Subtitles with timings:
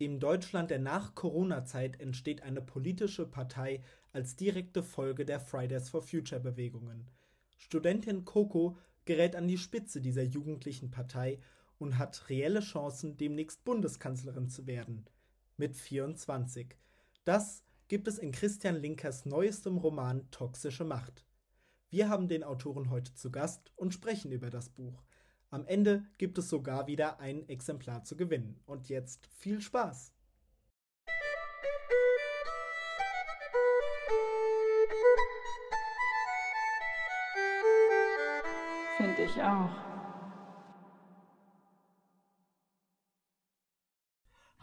[0.00, 3.82] Im Deutschland der Nach-Corona-Zeit entsteht eine politische Partei
[4.14, 7.10] als direkte Folge der Fridays for Future Bewegungen.
[7.58, 11.38] Studentin Coco gerät an die Spitze dieser jugendlichen Partei
[11.76, 15.04] und hat reelle Chancen, demnächst Bundeskanzlerin zu werden.
[15.58, 16.78] Mit 24.
[17.26, 21.26] Das gibt es in Christian Linkers neuestem Roman Toxische Macht.
[21.90, 25.02] Wir haben den Autoren heute zu Gast und sprechen über das Buch.
[25.52, 28.60] Am Ende gibt es sogar wieder ein Exemplar zu gewinnen.
[28.66, 30.14] Und jetzt viel Spaß!
[38.96, 39.70] Finde ich auch.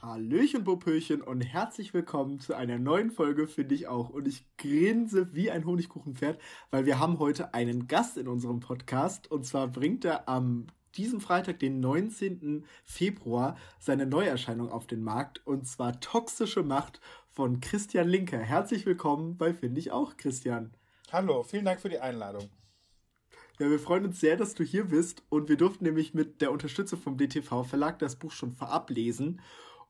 [0.01, 4.09] Hallöchen, Popöchen und herzlich willkommen zu einer neuen Folge, finde ich auch.
[4.09, 6.39] Und ich grinse wie ein Honigkuchenpferd,
[6.71, 9.29] weil wir haben heute einen Gast in unserem Podcast.
[9.29, 10.67] Und zwar bringt er am
[10.97, 12.65] diesem Freitag, den 19.
[12.83, 18.39] Februar, seine Neuerscheinung auf den Markt und zwar Toxische Macht von Christian Linker.
[18.39, 20.73] Herzlich willkommen bei Finde ich auch, Christian.
[21.11, 22.49] Hallo, vielen Dank für die Einladung.
[23.59, 26.51] Ja, wir freuen uns sehr, dass du hier bist und wir durften nämlich mit der
[26.51, 29.39] Unterstützung vom DTV Verlag das Buch schon vorab lesen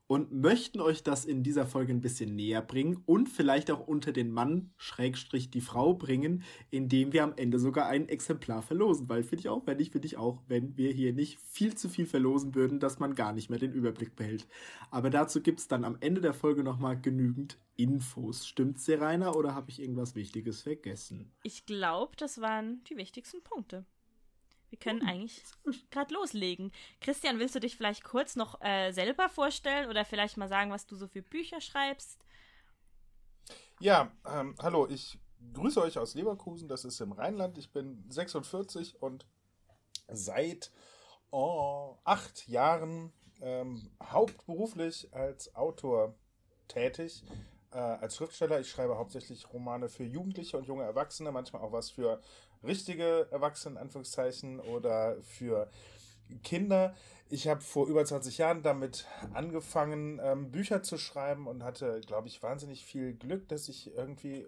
[0.08, 4.10] und möchten euch das in dieser Folge ein bisschen näher bringen und vielleicht auch unter
[4.10, 9.08] den Mann, Schrägstrich die Frau bringen, indem wir am Ende sogar ein Exemplar verlosen.
[9.08, 11.90] Weil finde ich auch, wenn ich, finde ich auch, wenn wir hier nicht viel zu
[11.90, 14.48] viel verlosen würden, dass man gar nicht mehr den Überblick behält.
[14.90, 18.46] Aber dazu gibt es dann am Ende der Folge nochmal genügend Infos.
[18.46, 21.30] Stimmt's, Serena, oder habe ich irgendwas Wichtiges vergessen?
[21.42, 23.84] Ich glaube, das waren die wichtigsten Punkte.
[24.70, 25.08] Wir können hm.
[25.08, 25.42] eigentlich
[25.90, 26.72] gerade loslegen.
[27.00, 30.86] Christian, willst du dich vielleicht kurz noch äh, selber vorstellen oder vielleicht mal sagen, was
[30.86, 32.24] du so für Bücher schreibst?
[33.80, 35.18] Ja, ähm, hallo, ich
[35.54, 37.58] grüße euch aus Leverkusen, das ist im Rheinland.
[37.58, 39.26] Ich bin 46 und
[40.08, 40.72] seit
[41.30, 46.14] oh, acht Jahren ähm, hauptberuflich als Autor
[46.66, 47.22] tätig,
[47.70, 48.60] äh, als Schriftsteller.
[48.60, 52.20] Ich schreibe hauptsächlich Romane für Jugendliche und junge Erwachsene, manchmal auch was für
[52.64, 55.70] richtige Erwachsene in Anführungszeichen oder für
[56.42, 56.94] Kinder.
[57.30, 62.28] Ich habe vor über 20 Jahren damit angefangen, ähm, Bücher zu schreiben und hatte, glaube
[62.28, 64.46] ich, wahnsinnig viel Glück, dass ich irgendwie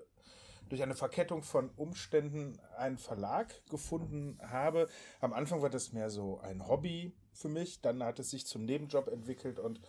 [0.71, 4.89] durch eine Verkettung von Umständen einen Verlag gefunden habe.
[5.21, 8.65] Am Anfang war das mehr so ein Hobby für mich, dann hat es sich zum
[8.65, 9.81] Nebenjob entwickelt und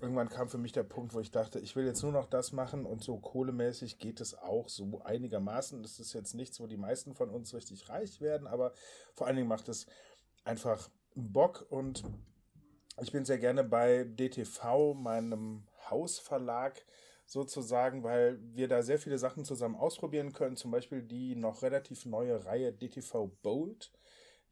[0.00, 2.52] irgendwann kam für mich der Punkt, wo ich dachte, ich will jetzt nur noch das
[2.52, 5.82] machen und so kohlemäßig geht es auch so einigermaßen.
[5.82, 8.72] Das ist jetzt nichts, wo die meisten von uns richtig reich werden, aber
[9.14, 9.86] vor allen Dingen macht es
[10.44, 12.04] einfach Bock und
[13.02, 16.84] ich bin sehr gerne bei DTV, meinem Hausverlag
[17.26, 20.56] sozusagen, weil wir da sehr viele Sachen zusammen ausprobieren können.
[20.56, 23.90] Zum Beispiel die noch relativ neue Reihe DTV Bold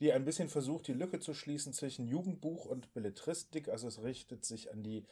[0.01, 3.69] die ein bisschen versucht, die Lücke zu schließen zwischen Jugendbuch und Belletristik.
[3.69, 5.05] Also es richtet sich an die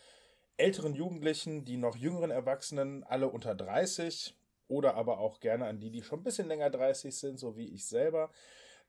[0.56, 4.34] älteren Jugendlichen, die noch jüngeren Erwachsenen, alle unter 30
[4.69, 7.69] oder aber auch gerne an die, die schon ein bisschen länger 30 sind, so wie
[7.69, 8.31] ich selber.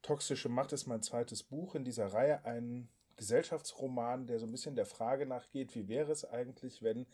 [0.01, 4.75] Toxische Macht ist mein zweites Buch in dieser Reihe, ein Gesellschaftsroman, der so ein bisschen
[4.75, 7.05] der Frage nachgeht, wie wäre es eigentlich, wenn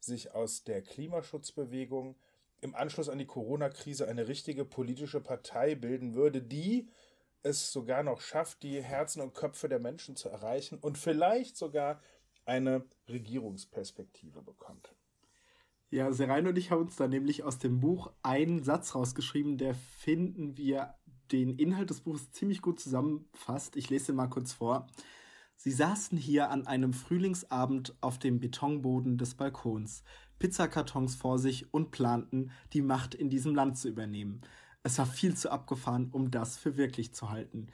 [0.00, 2.16] sich aus der Klimaschutzbewegung
[2.60, 6.88] im Anschluss an die Corona-Krise eine richtige politische Partei bilden würde, die
[7.42, 12.00] es sogar noch schafft, die Herzen und Köpfe der Menschen zu erreichen und vielleicht sogar
[12.44, 14.94] eine Regierungsperspektive bekommt.
[15.90, 19.74] Ja, Serein und ich haben uns da nämlich aus dem Buch einen Satz rausgeschrieben, der
[19.74, 20.94] finden wir
[21.32, 23.76] den Inhalt des Buches ziemlich gut zusammenfasst.
[23.76, 24.86] Ich lese mal kurz vor.
[25.56, 30.04] Sie saßen hier an einem Frühlingsabend auf dem Betonboden des Balkons,
[30.38, 34.42] Pizzakartons vor sich und planten, die Macht in diesem Land zu übernehmen.
[34.88, 37.66] Es war viel zu abgefahren, um das für wirklich zu halten.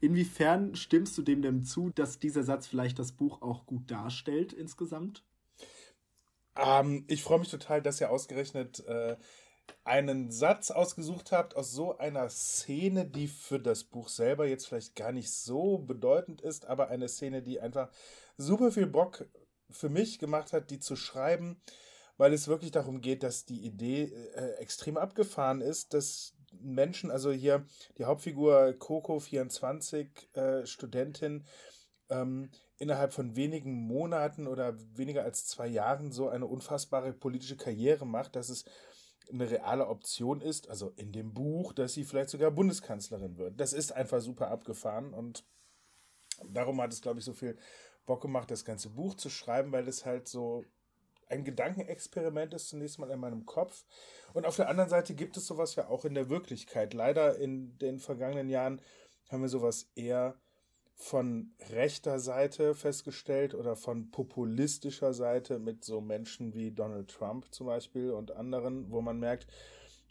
[0.00, 4.52] Inwiefern stimmst du dem denn zu, dass dieser Satz vielleicht das Buch auch gut darstellt
[4.52, 5.24] insgesamt?
[6.56, 9.16] Ähm, ich freue mich total, dass ihr ausgerechnet äh,
[9.82, 14.94] einen Satz ausgesucht habt aus so einer Szene, die für das Buch selber jetzt vielleicht
[14.94, 17.90] gar nicht so bedeutend ist, aber eine Szene, die einfach
[18.36, 19.26] super viel Bock
[19.70, 21.60] für mich gemacht hat, die zu schreiben,
[22.16, 27.30] weil es wirklich darum geht, dass die Idee äh, extrem abgefahren ist, dass Menschen, also
[27.30, 27.64] hier
[27.98, 31.46] die Hauptfigur Coco 24, äh, Studentin,
[32.08, 38.06] ähm, innerhalb von wenigen Monaten oder weniger als zwei Jahren so eine unfassbare politische Karriere
[38.06, 38.64] macht, dass es
[39.32, 43.60] eine reale Option ist, also in dem Buch, dass sie vielleicht sogar Bundeskanzlerin wird.
[43.60, 45.44] Das ist einfach super abgefahren und
[46.48, 47.56] darum hat es, glaube ich, so viel
[48.06, 50.64] Bock gemacht, das ganze Buch zu schreiben, weil es halt so
[51.30, 53.84] ein Gedankenexperiment ist zunächst mal in meinem Kopf.
[54.32, 56.92] Und auf der anderen Seite gibt es sowas ja auch in der Wirklichkeit.
[56.92, 58.80] Leider in den vergangenen Jahren
[59.30, 60.36] haben wir sowas eher
[60.96, 67.68] von rechter Seite festgestellt oder von populistischer Seite mit so Menschen wie Donald Trump zum
[67.68, 69.46] Beispiel und anderen, wo man merkt,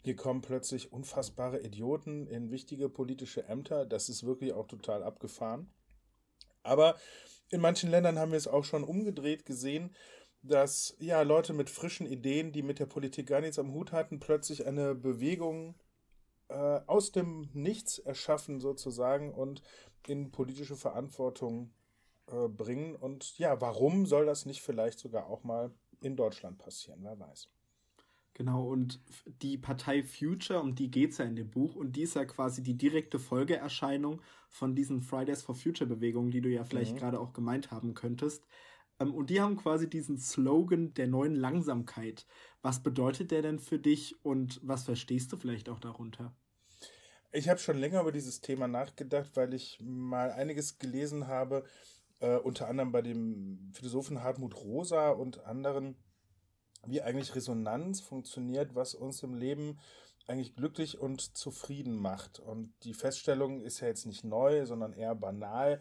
[0.02, 3.84] hier kommen plötzlich unfassbare Idioten in wichtige politische Ämter.
[3.84, 5.70] Das ist wirklich auch total abgefahren.
[6.62, 6.96] Aber
[7.50, 9.94] in manchen Ländern haben wir es auch schon umgedreht gesehen,
[10.42, 14.20] dass ja Leute mit frischen Ideen, die mit der Politik gar nichts am Hut hatten,
[14.20, 15.74] plötzlich eine Bewegung
[16.48, 19.62] äh, aus dem Nichts erschaffen sozusagen und
[20.06, 21.72] in politische Verantwortung
[22.26, 22.96] äh, bringen.
[22.96, 27.00] Und ja, warum soll das nicht vielleicht sogar auch mal in Deutschland passieren?
[27.02, 27.48] Wer weiß.
[28.34, 29.00] Genau, und
[29.42, 32.24] die Partei Future, um die geht es ja in dem Buch, und die ist ja
[32.24, 36.98] quasi die direkte Folgeerscheinung von diesen Fridays for Future Bewegungen, die du ja vielleicht mhm.
[36.98, 38.46] gerade auch gemeint haben könntest.
[39.00, 42.26] Ähm, und die haben quasi diesen Slogan der neuen Langsamkeit.
[42.62, 46.36] Was bedeutet der denn für dich und was verstehst du vielleicht auch darunter?
[47.32, 51.64] Ich habe schon länger über dieses Thema nachgedacht, weil ich mal einiges gelesen habe,
[52.18, 55.96] äh, unter anderem bei dem Philosophen Hartmut Rosa und anderen,
[56.86, 59.78] wie eigentlich Resonanz funktioniert, was uns im Leben
[60.26, 62.40] eigentlich glücklich und zufrieden macht.
[62.40, 65.80] Und die Feststellung ist ja jetzt nicht neu, sondern eher banal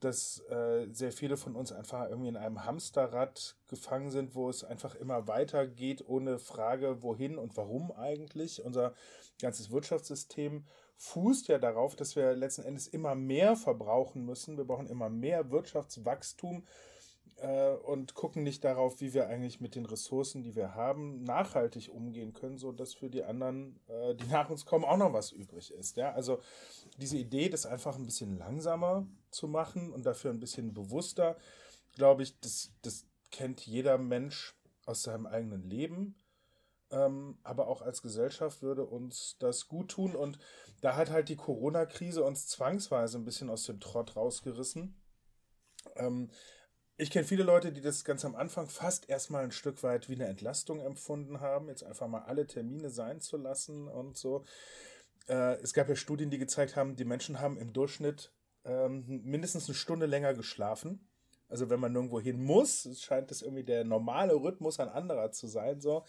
[0.00, 4.64] dass äh, sehr viele von uns einfach irgendwie in einem Hamsterrad gefangen sind, wo es
[4.64, 8.64] einfach immer weitergeht, ohne Frage, wohin und warum eigentlich.
[8.64, 8.94] Unser
[9.40, 10.64] ganzes Wirtschaftssystem
[10.96, 14.56] fußt ja darauf, dass wir letzten Endes immer mehr verbrauchen müssen.
[14.56, 16.64] Wir brauchen immer mehr Wirtschaftswachstum
[17.40, 21.90] äh, und gucken nicht darauf, wie wir eigentlich mit den Ressourcen, die wir haben, nachhaltig
[21.92, 25.32] umgehen können, so dass für die anderen, äh, die nach uns kommen, auch noch was
[25.32, 25.96] übrig ist.
[25.96, 26.40] Ja, also
[26.98, 31.36] diese Idee, das einfach ein bisschen langsamer zu machen und dafür ein bisschen bewusster,
[31.94, 34.54] glaube ich, das, das kennt jeder Mensch
[34.86, 36.16] aus seinem eigenen Leben.
[36.90, 40.16] Ähm, aber auch als Gesellschaft würde uns das gut tun.
[40.16, 40.38] Und
[40.80, 44.98] da hat halt die Corona-Krise uns zwangsweise ein bisschen aus dem Trott rausgerissen.
[45.96, 46.30] Ähm,
[46.98, 50.14] ich kenne viele Leute, die das ganz am Anfang fast erstmal ein Stück weit wie
[50.14, 54.44] eine Entlastung empfunden haben, jetzt einfach mal alle Termine sein zu lassen und so.
[55.28, 58.32] Äh, es gab ja Studien, die gezeigt haben, die Menschen haben im Durchschnitt
[58.64, 61.08] ähm, mindestens eine Stunde länger geschlafen.
[61.48, 65.46] Also wenn man nirgendwo hin muss, scheint das irgendwie der normale Rhythmus ein anderer zu
[65.46, 65.80] sein.
[65.80, 66.04] So.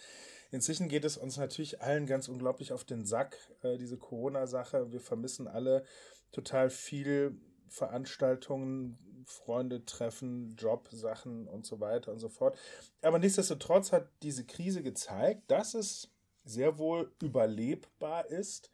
[0.51, 4.91] Inzwischen geht es uns natürlich allen ganz unglaublich auf den Sack, äh, diese Corona-Sache.
[4.91, 5.85] Wir vermissen alle
[6.31, 7.39] total viel
[7.69, 12.57] Veranstaltungen, Freunde treffen, Jobsachen und so weiter und so fort.
[13.01, 16.09] Aber nichtsdestotrotz hat diese Krise gezeigt, dass es
[16.45, 18.71] sehr wohl überlebbar ist,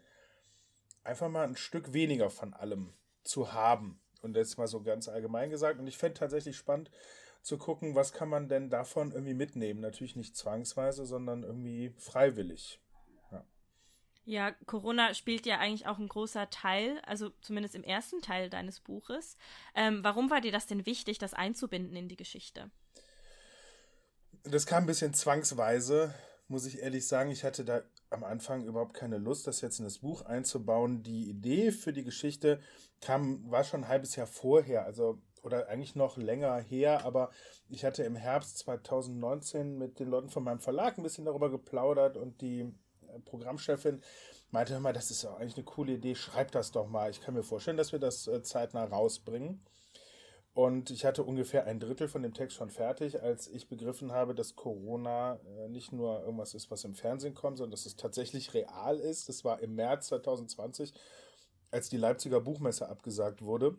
[1.03, 2.93] einfach mal ein Stück weniger von allem
[3.23, 3.99] zu haben.
[4.21, 5.79] Und jetzt mal so ganz allgemein gesagt.
[5.79, 6.89] Und ich fände tatsächlich spannend
[7.43, 9.81] zu gucken, was kann man denn davon irgendwie mitnehmen.
[9.81, 12.79] Natürlich nicht zwangsweise, sondern irgendwie freiwillig.
[14.25, 18.79] Ja, Corona spielt ja eigentlich auch ein großer Teil, also zumindest im ersten Teil deines
[18.79, 19.37] Buches.
[19.75, 22.71] Ähm, warum war dir das denn wichtig, das einzubinden in die Geschichte?
[24.43, 26.13] Das kam ein bisschen zwangsweise,
[26.47, 27.29] muss ich ehrlich sagen.
[27.29, 31.03] Ich hatte da am Anfang überhaupt keine Lust, das jetzt in das Buch einzubauen.
[31.03, 32.59] Die Idee für die Geschichte
[33.01, 37.29] kam, war schon ein halbes Jahr vorher, also oder eigentlich noch länger her, aber
[37.69, 42.17] ich hatte im Herbst 2019 mit den Leuten von meinem Verlag ein bisschen darüber geplaudert
[42.17, 42.73] und die
[43.23, 44.01] Programmchefin
[44.51, 47.09] meinte hör mal, das ist ja eigentlich eine coole Idee, schreib das doch mal.
[47.11, 49.61] Ich kann mir vorstellen, dass wir das äh, zeitnah rausbringen.
[50.53, 54.33] Und ich hatte ungefähr ein Drittel von dem Text schon fertig, als ich begriffen habe,
[54.33, 58.53] dass Corona äh, nicht nur irgendwas ist, was im Fernsehen kommt, sondern dass es tatsächlich
[58.53, 59.27] real ist.
[59.27, 60.93] Das war im März 2020,
[61.71, 63.75] als die Leipziger Buchmesse abgesagt wurde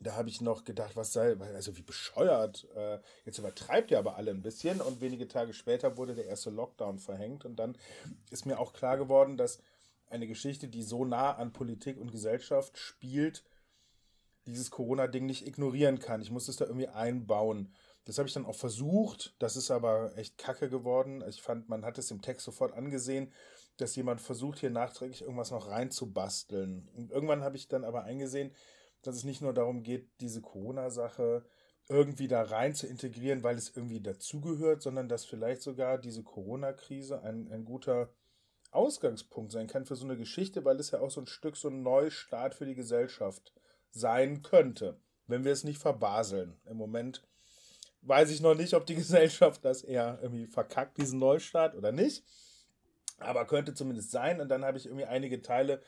[0.00, 2.66] da habe ich noch gedacht, was sei, also wie bescheuert.
[2.74, 4.80] Äh, jetzt übertreibt ihr aber alle ein bisschen.
[4.80, 7.44] Und wenige Tage später wurde der erste Lockdown verhängt.
[7.44, 7.76] Und dann
[8.30, 9.60] ist mir auch klar geworden, dass
[10.08, 13.44] eine Geschichte, die so nah an Politik und Gesellschaft spielt,
[14.46, 16.20] dieses Corona-Ding nicht ignorieren kann.
[16.20, 17.72] Ich muss es da irgendwie einbauen.
[18.04, 19.34] Das habe ich dann auch versucht.
[19.38, 21.24] Das ist aber echt kacke geworden.
[21.28, 23.32] Ich fand, man hat es im Text sofort angesehen,
[23.78, 26.88] dass jemand versucht, hier nachträglich irgendwas noch reinzubasteln.
[26.94, 28.52] Und irgendwann habe ich dann aber eingesehen,
[29.06, 31.44] dass es nicht nur darum geht, diese Corona-Sache
[31.88, 37.22] irgendwie da rein zu integrieren, weil es irgendwie dazugehört, sondern dass vielleicht sogar diese Corona-Krise
[37.22, 38.08] ein, ein guter
[38.70, 41.68] Ausgangspunkt sein kann für so eine Geschichte, weil es ja auch so ein Stück so
[41.68, 43.52] ein Neustart für die Gesellschaft
[43.90, 46.56] sein könnte, wenn wir es nicht verbaseln.
[46.64, 47.22] Im Moment
[48.02, 52.24] weiß ich noch nicht, ob die Gesellschaft das eher irgendwie verkackt, diesen Neustart oder nicht.
[53.18, 54.40] Aber könnte zumindest sein.
[54.40, 55.80] Und dann habe ich irgendwie einige Teile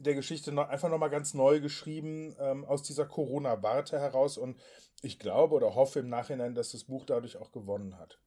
[0.00, 4.58] der Geschichte noch, einfach nochmal ganz neu geschrieben ähm, aus dieser Corona-Warte heraus und
[5.02, 8.20] ich glaube oder hoffe im Nachhinein, dass das Buch dadurch auch gewonnen hat.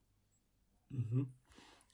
[0.90, 1.34] Mhm.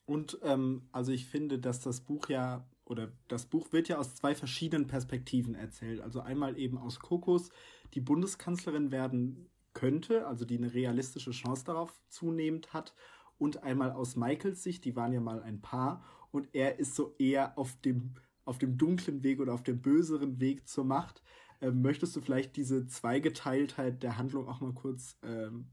[0.05, 4.15] Und ähm, also ich finde, dass das Buch ja, oder das Buch wird ja aus
[4.15, 6.01] zwei verschiedenen Perspektiven erzählt.
[6.01, 7.49] Also einmal eben aus Kokos,
[7.93, 12.95] die Bundeskanzlerin werden könnte, also die eine realistische Chance darauf zunehmend hat.
[13.37, 17.15] Und einmal aus Michaels Sicht, die waren ja mal ein Paar und er ist so
[17.19, 18.15] eher auf dem,
[18.47, 21.21] auf dem dunklen Weg oder auf dem böseren Weg zur Macht.
[21.61, 25.67] Ähm, möchtest du vielleicht diese Zweigeteiltheit der Handlung auch mal kurz ähm,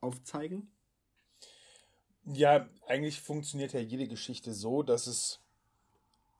[0.00, 0.70] aufzeigen?
[2.24, 5.40] Ja, eigentlich funktioniert ja jede Geschichte so, dass es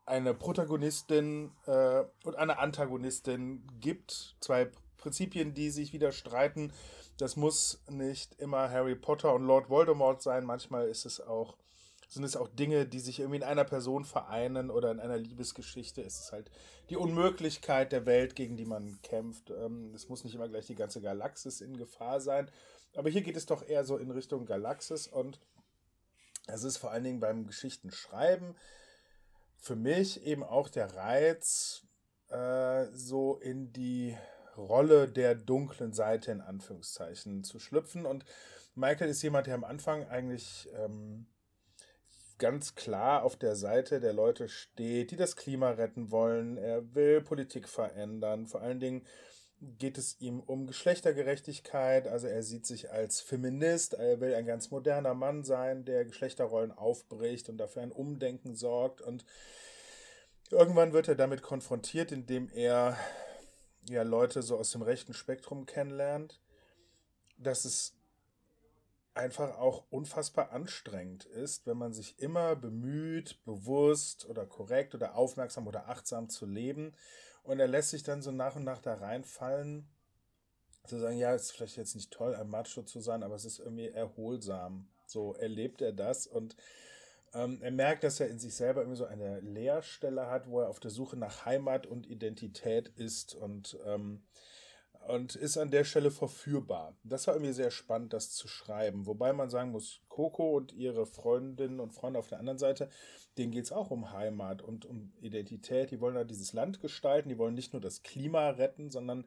[0.07, 4.37] eine Protagonistin äh, und eine Antagonistin gibt.
[4.41, 6.73] Zwei Prinzipien, die sich wieder streiten.
[7.19, 10.45] Das muss nicht immer Harry Potter und Lord Voldemort sein.
[10.45, 11.57] Manchmal ist es auch,
[12.15, 16.03] sind es auch Dinge, die sich irgendwie in einer Person vereinen oder in einer Liebesgeschichte.
[16.03, 16.51] Es ist halt
[16.91, 19.51] die Unmöglichkeit der Welt, gegen die man kämpft.
[19.51, 22.51] Ähm, es muss nicht immer gleich die ganze Galaxis in Gefahr sein.
[22.95, 25.41] Aber hier geht es doch eher so in Richtung Galaxis und
[26.47, 28.55] es ist vor allen Dingen beim Geschichtenschreiben
[29.65, 31.87] für mich eben auch der Reiz,
[32.29, 34.15] äh, so in die
[34.59, 38.05] Rolle der dunklen Seite in Anführungszeichen zu schlüpfen.
[38.05, 38.27] Und
[38.75, 41.27] Michael ist jemand, der am Anfang eigentlich ähm,
[42.39, 46.57] ganz klar auf der Seite der Leute steht, die das Klima retten wollen.
[46.57, 48.47] Er will Politik verändern.
[48.47, 49.07] Vor allen Dingen
[49.61, 52.09] geht es ihm um Geschlechtergerechtigkeit.
[52.09, 53.95] Also er sieht sich als Feminist.
[53.95, 59.01] Er will ein ganz moderner Mann sein, der Geschlechterrollen aufbricht und dafür ein Umdenken sorgt.
[59.01, 59.25] Und
[60.51, 62.97] irgendwann wird er damit konfrontiert, indem er
[63.89, 66.41] ja Leute so aus dem rechten Spektrum kennenlernt,
[67.39, 67.95] dass es
[69.15, 75.67] einfach auch unfassbar anstrengend ist, wenn man sich immer bemüht, bewusst oder korrekt oder aufmerksam
[75.67, 76.95] oder achtsam zu leben.
[77.43, 79.89] Und er lässt sich dann so nach und nach da reinfallen,
[80.87, 83.59] zu sagen, ja, ist vielleicht jetzt nicht toll, ein Macho zu sein, aber es ist
[83.59, 84.89] irgendwie erholsam.
[85.07, 86.57] So erlebt er das und
[87.35, 90.69] ähm, er merkt, dass er in sich selber irgendwie so eine Leerstelle hat, wo er
[90.69, 94.23] auf der Suche nach Heimat und Identität ist und, ähm,
[95.09, 96.97] und ist an der Stelle verführbar.
[97.05, 99.07] Das war irgendwie sehr spannend, das zu schreiben.
[99.07, 102.89] Wobei man sagen muss, Coco und ihre Freundinnen und Freunde auf der anderen Seite,
[103.37, 105.91] denen geht es auch um Heimat und um Identität.
[105.91, 109.27] Die wollen da dieses Land gestalten, die wollen nicht nur das Klima retten, sondern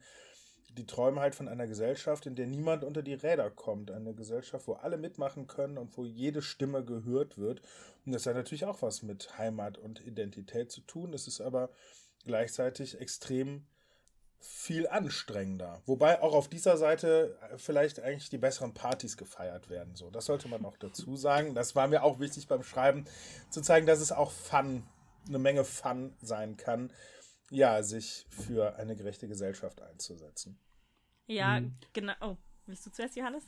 [0.78, 3.90] die träumen halt von einer Gesellschaft, in der niemand unter die Räder kommt.
[3.92, 7.62] Eine Gesellschaft, wo alle mitmachen können und wo jede Stimme gehört wird.
[8.06, 11.14] Und das hat natürlich auch was mit Heimat und Identität zu tun.
[11.14, 11.70] Es ist aber
[12.26, 13.66] gleichzeitig extrem
[14.40, 15.82] viel anstrengender.
[15.86, 19.96] Wobei auch auf dieser Seite vielleicht eigentlich die besseren Partys gefeiert werden.
[19.96, 21.56] So, das sollte man auch dazu sagen.
[21.56, 23.06] Das war mir auch wichtig beim Schreiben,
[23.50, 24.84] zu zeigen, dass es auch Fun,
[25.28, 26.92] eine Menge Fun sein kann,
[27.50, 30.60] ja, sich für eine gerechte Gesellschaft einzusetzen.
[31.26, 31.76] Ja, mhm.
[31.94, 32.14] genau.
[32.22, 33.44] Oh, willst du zuerst, Johannes?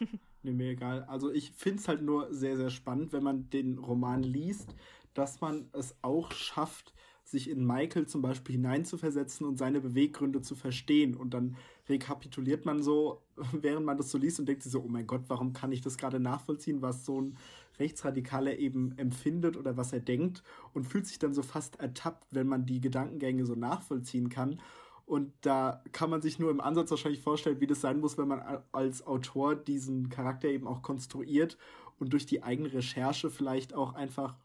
[0.42, 1.04] nee, mir egal.
[1.04, 4.74] Also ich finde es halt nur sehr, sehr spannend, wenn man den Roman liest,
[5.14, 6.92] dass man es auch schafft,
[7.34, 11.14] sich in Michael zum Beispiel hineinzuversetzen und seine Beweggründe zu verstehen.
[11.14, 11.56] Und dann
[11.88, 13.22] rekapituliert man so,
[13.52, 15.80] während man das so liest und denkt sich so, oh mein Gott, warum kann ich
[15.80, 17.36] das gerade nachvollziehen, was so ein
[17.78, 22.46] Rechtsradikaler eben empfindet oder was er denkt und fühlt sich dann so fast ertappt, wenn
[22.46, 24.60] man die Gedankengänge so nachvollziehen kann.
[25.06, 28.28] Und da kann man sich nur im Ansatz wahrscheinlich vorstellen, wie das sein muss, wenn
[28.28, 31.58] man als Autor diesen Charakter eben auch konstruiert
[31.98, 34.36] und durch die eigene Recherche vielleicht auch einfach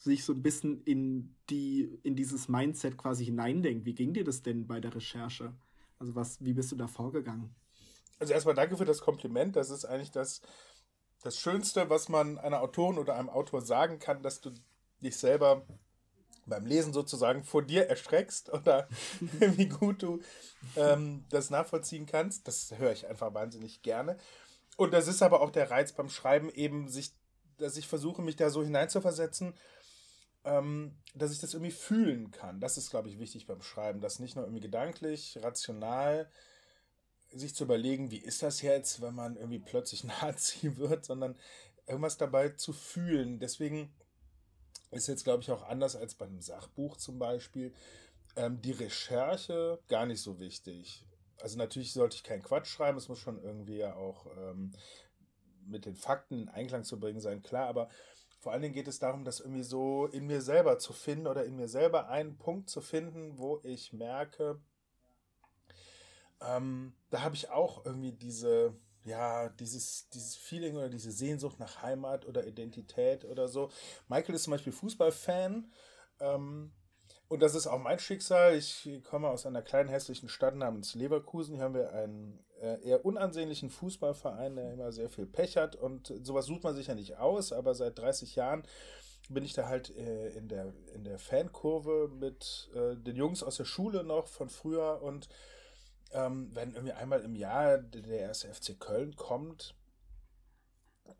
[0.00, 3.84] sich so ein bisschen in die in dieses Mindset quasi hineindenkt.
[3.84, 5.54] Wie ging dir das denn bei der Recherche?
[5.98, 7.54] Also was, wie bist du da vorgegangen?
[8.18, 9.56] Also erstmal danke für das Kompliment.
[9.56, 10.40] Das ist eigentlich das,
[11.22, 14.52] das Schönste, was man einer Autorin oder einem Autor sagen kann, dass du
[15.02, 15.66] dich selber
[16.46, 18.88] beim Lesen sozusagen vor dir erschreckst oder
[19.20, 20.20] wie gut du
[20.76, 22.48] ähm, das nachvollziehen kannst.
[22.48, 24.16] Das höre ich einfach wahnsinnig gerne.
[24.78, 27.12] Und das ist aber auch der Reiz beim Schreiben, eben sich,
[27.58, 29.52] dass ich versuche, mich da so hineinzuversetzen,
[30.44, 32.60] ähm, dass ich das irgendwie fühlen kann.
[32.60, 36.30] Das ist, glaube ich, wichtig beim Schreiben, das nicht nur irgendwie gedanklich, rational
[37.32, 41.36] sich zu überlegen, wie ist das jetzt, wenn man irgendwie plötzlich Nazi wird, sondern
[41.86, 43.38] irgendwas dabei zu fühlen.
[43.38, 43.94] Deswegen
[44.90, 47.72] ist jetzt, glaube ich, auch anders als bei einem Sachbuch zum Beispiel.
[48.36, 51.04] Ähm, die Recherche gar nicht so wichtig.
[51.40, 54.72] Also natürlich sollte ich keinen Quatsch schreiben, es muss schon irgendwie ja auch ähm,
[55.66, 57.88] mit den Fakten in Einklang zu bringen sein, klar, aber
[58.40, 61.44] vor allen Dingen geht es darum, das irgendwie so in mir selber zu finden oder
[61.44, 64.58] in mir selber einen Punkt zu finden, wo ich merke,
[66.40, 71.82] ähm, da habe ich auch irgendwie diese, ja, dieses, dieses Feeling oder diese Sehnsucht nach
[71.82, 73.70] Heimat oder Identität oder so.
[74.08, 75.70] Michael ist zum Beispiel Fußballfan.
[76.20, 76.72] Ähm,
[77.28, 78.56] und das ist auch mein Schicksal.
[78.56, 81.54] Ich komme aus einer kleinen hässlichen Stadt namens Leverkusen.
[81.54, 85.76] Hier haben wir einen eher unansehnlichen Fußballverein, der immer sehr viel Pech hat.
[85.76, 88.64] Und sowas sucht man sich ja nicht aus, aber seit 30 Jahren
[89.28, 93.56] bin ich da halt äh, in, der, in der Fankurve mit äh, den Jungs aus
[93.56, 95.28] der Schule noch von früher und
[96.12, 99.74] ähm, wenn irgendwie einmal im Jahr der erste FC Köln kommt,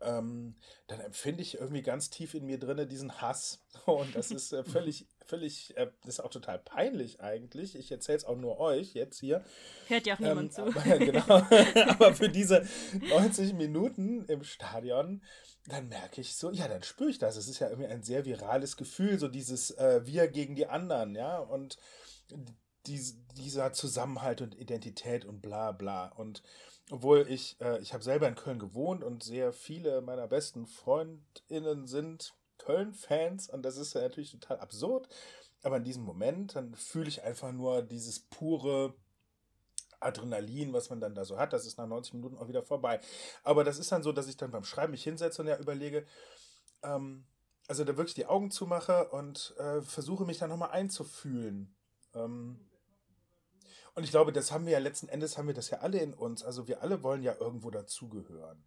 [0.01, 0.55] ähm,
[0.87, 3.63] dann empfinde ich irgendwie ganz tief in mir drinne diesen Hass.
[3.85, 7.75] Und das ist äh, völlig, völlig, äh, das ist auch total peinlich eigentlich.
[7.75, 9.43] Ich erzähle es auch nur euch jetzt hier.
[9.87, 10.61] Hört ja auch niemand Ähm, zu.
[10.63, 11.41] Aber, genau,
[11.93, 12.67] aber für diese
[13.09, 15.23] 90 Minuten im Stadion,
[15.67, 17.37] dann merke ich so, ja, dann spüre ich das.
[17.37, 21.15] Es ist ja irgendwie ein sehr virales Gefühl, so dieses äh, Wir gegen die anderen,
[21.15, 21.39] ja.
[21.39, 21.77] Und
[22.87, 26.07] dies, dieser Zusammenhalt und Identität und bla bla.
[26.07, 26.43] Und
[26.89, 31.87] obwohl ich, äh, ich habe selber in Köln gewohnt und sehr viele meiner besten FreundInnen
[31.87, 32.33] sind
[32.71, 35.07] Köln-Fans und das ist ja natürlich total absurd.
[35.63, 38.95] Aber in diesem Moment, dann fühle ich einfach nur dieses pure
[39.99, 41.53] Adrenalin, was man dann da so hat.
[41.53, 42.99] Das ist nach 90 Minuten auch wieder vorbei.
[43.43, 46.05] Aber das ist dann so, dass ich dann beim Schreiben mich hinsetze und ja überlege,
[46.81, 47.25] ähm,
[47.67, 51.75] also da wirklich die Augen zumache und äh, versuche mich da nochmal einzufühlen.
[52.15, 52.59] Ähm,
[53.93, 56.13] und ich glaube, das haben wir ja letzten Endes, haben wir das ja alle in
[56.13, 56.43] uns.
[56.43, 58.65] Also wir alle wollen ja irgendwo dazugehören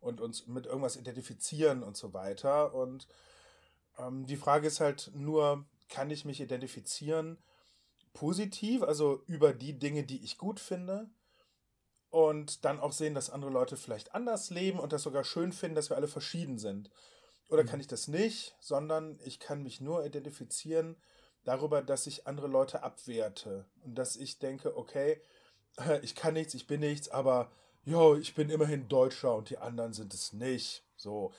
[0.00, 2.74] und uns mit irgendwas identifizieren und so weiter.
[2.74, 3.08] Und
[3.98, 7.38] ähm, die Frage ist halt nur, kann ich mich identifizieren
[8.12, 11.08] positiv, also über die Dinge, die ich gut finde?
[12.10, 15.74] Und dann auch sehen, dass andere Leute vielleicht anders leben und das sogar schön finden,
[15.74, 16.90] dass wir alle verschieden sind.
[17.48, 20.96] Oder kann ich das nicht, sondern ich kann mich nur identifizieren
[21.44, 25.20] darüber, dass ich andere Leute abwerte und dass ich denke, okay,
[26.02, 27.50] ich kann nichts, ich bin nichts, aber
[27.84, 30.84] jo, ich bin immerhin Deutscher und die anderen sind es nicht.
[30.96, 31.32] So,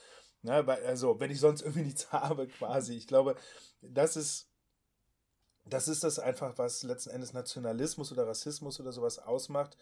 [0.46, 2.94] ne, also wenn ich sonst irgendwie nichts habe, quasi.
[2.94, 3.36] Ich glaube,
[3.82, 4.48] das ist
[5.68, 9.76] das ist das einfach, was letzten Endes Nationalismus oder Rassismus oder sowas ausmacht.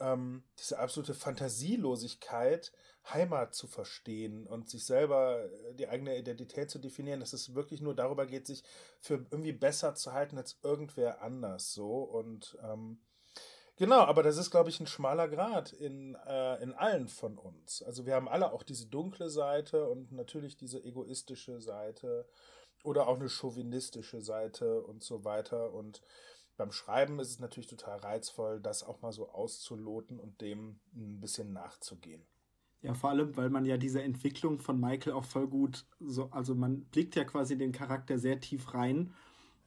[0.00, 2.72] Ähm, diese absolute Fantasielosigkeit,
[3.12, 7.80] Heimat zu verstehen und sich selber äh, die eigene Identität zu definieren, dass es wirklich
[7.80, 8.64] nur darüber geht, sich
[9.00, 11.72] für irgendwie besser zu halten als irgendwer anders.
[11.72, 12.98] So und ähm,
[13.82, 17.82] Genau, aber das ist, glaube ich, ein schmaler Grad in, äh, in allen von uns.
[17.82, 22.28] Also wir haben alle auch diese dunkle Seite und natürlich diese egoistische Seite
[22.84, 25.74] oder auch eine chauvinistische Seite und so weiter.
[25.74, 26.00] Und
[26.56, 31.18] beim Schreiben ist es natürlich total reizvoll, das auch mal so auszuloten und dem ein
[31.18, 32.24] bisschen nachzugehen.
[32.82, 36.54] Ja, vor allem, weil man ja diese Entwicklung von Michael auch voll gut, so, also
[36.54, 39.12] man blickt ja quasi den Charakter sehr tief rein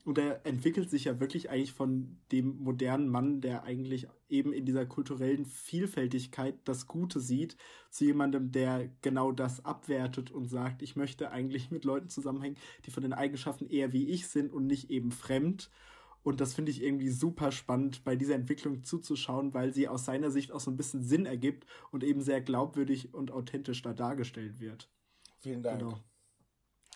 [0.06, 4.64] und er entwickelt sich ja wirklich eigentlich von dem modernen Mann, der eigentlich eben in
[4.64, 7.58] dieser kulturellen Vielfältigkeit das Gute sieht,
[7.90, 12.92] zu jemandem, der genau das abwertet und sagt, ich möchte eigentlich mit Leuten zusammenhängen, die
[12.92, 15.72] von den Eigenschaften eher wie ich sind und nicht eben fremd.
[16.22, 20.30] Und das finde ich irgendwie super spannend, bei dieser Entwicklung zuzuschauen, weil sie aus seiner
[20.30, 24.60] Sicht auch so ein bisschen Sinn ergibt und eben sehr glaubwürdig und authentisch da dargestellt
[24.60, 24.88] wird.
[25.40, 25.80] Vielen Dank.
[25.80, 26.00] Genau.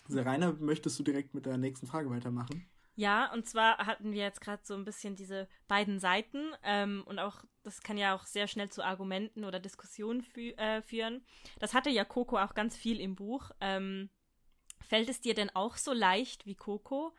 [0.08, 2.66] Rainer, möchtest du direkt mit der nächsten Frage weitermachen?
[3.00, 7.18] Ja, und zwar hatten wir jetzt gerade so ein bisschen diese beiden Seiten ähm, und
[7.18, 11.24] auch, das kann ja auch sehr schnell zu Argumenten oder Diskussionen fü äh, führen.
[11.60, 13.52] Das hatte ja Coco auch ganz viel im Buch.
[13.62, 14.10] Ähm,
[14.86, 17.14] fällt es dir denn auch so leicht wie Coco,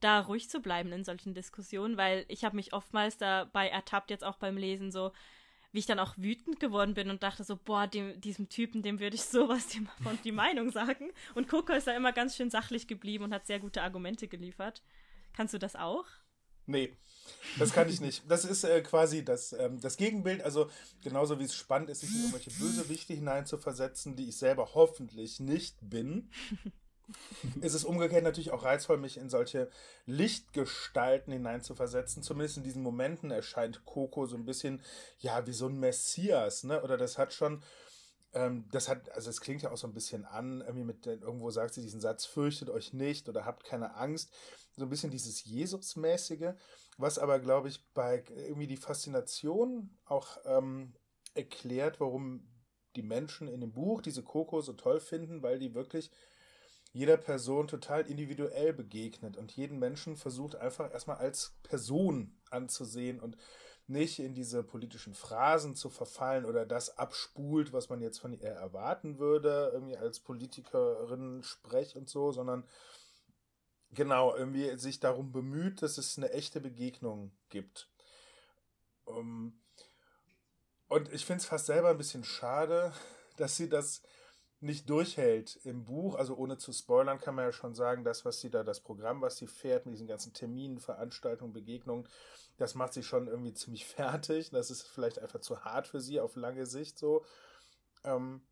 [0.00, 1.96] da ruhig zu bleiben in solchen Diskussionen?
[1.96, 5.12] Weil ich habe mich oftmals dabei ertappt, jetzt auch beim Lesen so,
[5.70, 8.98] wie ich dann auch wütend geworden bin und dachte so, boah, dem, diesem Typen, dem
[8.98, 11.12] würde ich sowas die, von die Meinung sagen.
[11.36, 14.82] Und Coco ist da immer ganz schön sachlich geblieben und hat sehr gute Argumente geliefert.
[15.40, 16.04] Kannst du das auch?
[16.66, 16.98] Nee,
[17.58, 18.30] das kann ich nicht.
[18.30, 20.42] Das ist äh, quasi das, ähm, das Gegenbild.
[20.42, 20.68] Also
[21.02, 25.78] genauso wie es spannend ist, sich in irgendwelche Bösewichte hineinzuversetzen, die ich selber hoffentlich nicht
[25.80, 26.28] bin,
[27.62, 29.70] ist es umgekehrt natürlich auch reizvoll, mich in solche
[30.04, 32.22] Lichtgestalten hineinzuversetzen.
[32.22, 34.82] Zumindest in diesen Momenten erscheint Coco so ein bisschen,
[35.20, 36.82] ja, wie so ein Messias, ne?
[36.82, 37.62] Oder das hat schon
[38.32, 41.50] ähm, das hat, also es klingt ja auch so ein bisschen an, irgendwie mit, irgendwo
[41.50, 44.32] sagt sie diesen Satz, fürchtet euch nicht oder habt keine Angst.
[44.80, 46.54] So ein bisschen dieses Jesus-mäßige,
[46.96, 50.94] was aber, glaube ich, bei irgendwie die Faszination auch ähm,
[51.34, 52.48] erklärt, warum
[52.96, 56.10] die Menschen in dem Buch diese Coco so toll finden, weil die wirklich
[56.92, 63.36] jeder Person total individuell begegnet und jeden Menschen versucht einfach erstmal als Person anzusehen und
[63.86, 68.48] nicht in diese politischen Phrasen zu verfallen oder das abspult, was man jetzt von ihr
[68.48, 72.64] erwarten würde, irgendwie als Politikerin sprech und so, sondern
[73.92, 77.88] genau, irgendwie sich darum bemüht, dass es eine echte Begegnung gibt.
[79.04, 79.60] Um,
[80.88, 82.92] und ich finde es fast selber ein bisschen schade,
[83.36, 84.02] dass sie das
[84.60, 86.16] nicht durchhält im Buch.
[86.16, 89.22] Also ohne zu spoilern kann man ja schon sagen, das, was sie da, das Programm,
[89.22, 92.08] was sie fährt, mit diesen ganzen Terminen, Veranstaltungen, Begegnungen,
[92.58, 94.50] das macht sie schon irgendwie ziemlich fertig.
[94.50, 97.24] Das ist vielleicht einfach zu hart für sie auf lange Sicht so.
[98.04, 98.42] Ähm,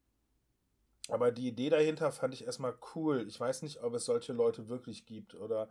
[1.08, 3.26] aber die Idee dahinter fand ich erstmal cool.
[3.26, 5.70] Ich weiß nicht, ob es solche Leute wirklich gibt oder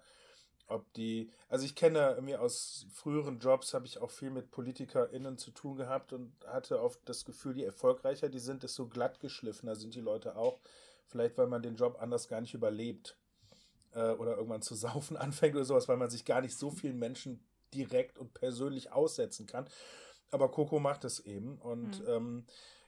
[0.67, 5.37] ob die, also ich kenne irgendwie aus früheren Jobs, habe ich auch viel mit PolitikerInnen
[5.37, 9.75] zu tun gehabt und hatte oft das Gefühl, je erfolgreicher die sind, desto glatt geschliffener
[9.75, 10.59] sind die Leute auch.
[11.05, 13.15] Vielleicht, weil man den Job anders gar nicht überlebt
[13.93, 16.99] äh, oder irgendwann zu saufen anfängt oder sowas, weil man sich gar nicht so vielen
[16.99, 17.39] Menschen
[17.73, 19.67] direkt und persönlich aussetzen kann.
[20.31, 22.09] Aber Coco macht es eben und mhm.
[22.09, 22.45] ähm,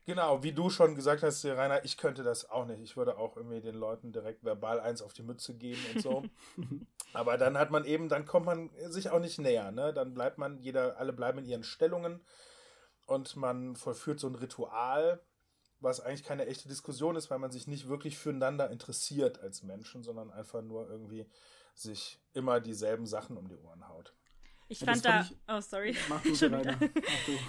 [0.10, 2.82] Genau, wie du schon gesagt hast, Rainer, ich könnte das auch nicht.
[2.82, 6.24] Ich würde auch irgendwie den Leuten direkt verbal eins auf die Mütze geben und so.
[7.14, 9.94] Aber dann hat man eben, dann kommt man sich auch nicht näher, ne?
[9.94, 12.26] Dann bleibt man, jeder, alle bleiben in ihren Stellungen
[13.06, 15.22] und man vollführt so ein Ritual,
[15.80, 20.02] was eigentlich keine echte Diskussion ist, weil man sich nicht wirklich füreinander interessiert als Menschen,
[20.02, 21.30] sondern einfach nur irgendwie
[21.76, 24.16] sich immer dieselben Sachen um die Ohren haut.
[24.70, 25.96] Ich fand da, ich, oh sorry.
[26.10, 26.90] Mach du, Schon Mach du.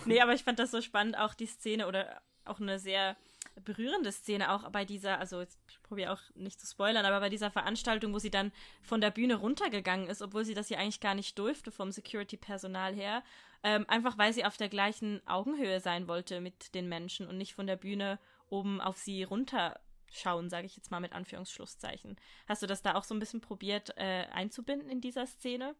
[0.05, 3.17] nee, aber ich fand das so spannend, auch die Szene oder auch eine sehr
[3.65, 7.51] berührende Szene auch bei dieser, also ich probiere auch nicht zu spoilern, aber bei dieser
[7.51, 11.15] Veranstaltung, wo sie dann von der Bühne runtergegangen ist, obwohl sie das ja eigentlich gar
[11.15, 13.23] nicht durfte vom Security-Personal her,
[13.63, 17.55] ähm, einfach weil sie auf der gleichen Augenhöhe sein wollte mit den Menschen und nicht
[17.55, 22.17] von der Bühne oben auf sie runterschauen, sage ich jetzt mal mit Anführungsschlusszeichen.
[22.47, 25.75] Hast du das da auch so ein bisschen probiert äh, einzubinden in dieser Szene?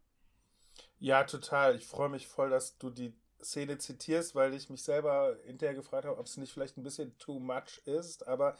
[0.99, 1.75] Ja, total.
[1.75, 3.13] Ich freue mich voll, dass du die
[3.43, 7.17] Szene zitierst, weil ich mich selber hinterher gefragt habe, ob es nicht vielleicht ein bisschen
[7.17, 8.27] too much ist.
[8.27, 8.55] Aber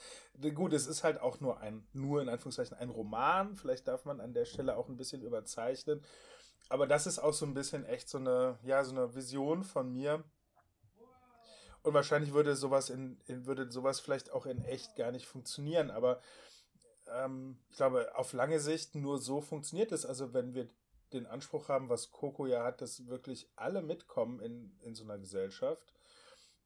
[0.56, 3.56] gut, es ist halt auch nur ein, nur in Anführungszeichen ein Roman.
[3.56, 6.04] Vielleicht darf man an der Stelle auch ein bisschen überzeichnen.
[6.70, 9.92] Aber das ist auch so ein bisschen echt so eine, ja, so eine Vision von
[9.92, 10.24] mir.
[11.84, 15.92] Und wahrscheinlich würde sowas in, in würde sowas vielleicht auch in echt gar nicht funktionieren.
[15.92, 16.22] Aber
[17.14, 20.06] ähm, ich glaube, auf lange Sicht nur so funktioniert es.
[20.06, 20.68] Also wenn wir
[21.14, 25.18] den Anspruch haben, was Coco ja hat, dass wirklich alle mitkommen in, in so einer
[25.18, 25.94] Gesellschaft.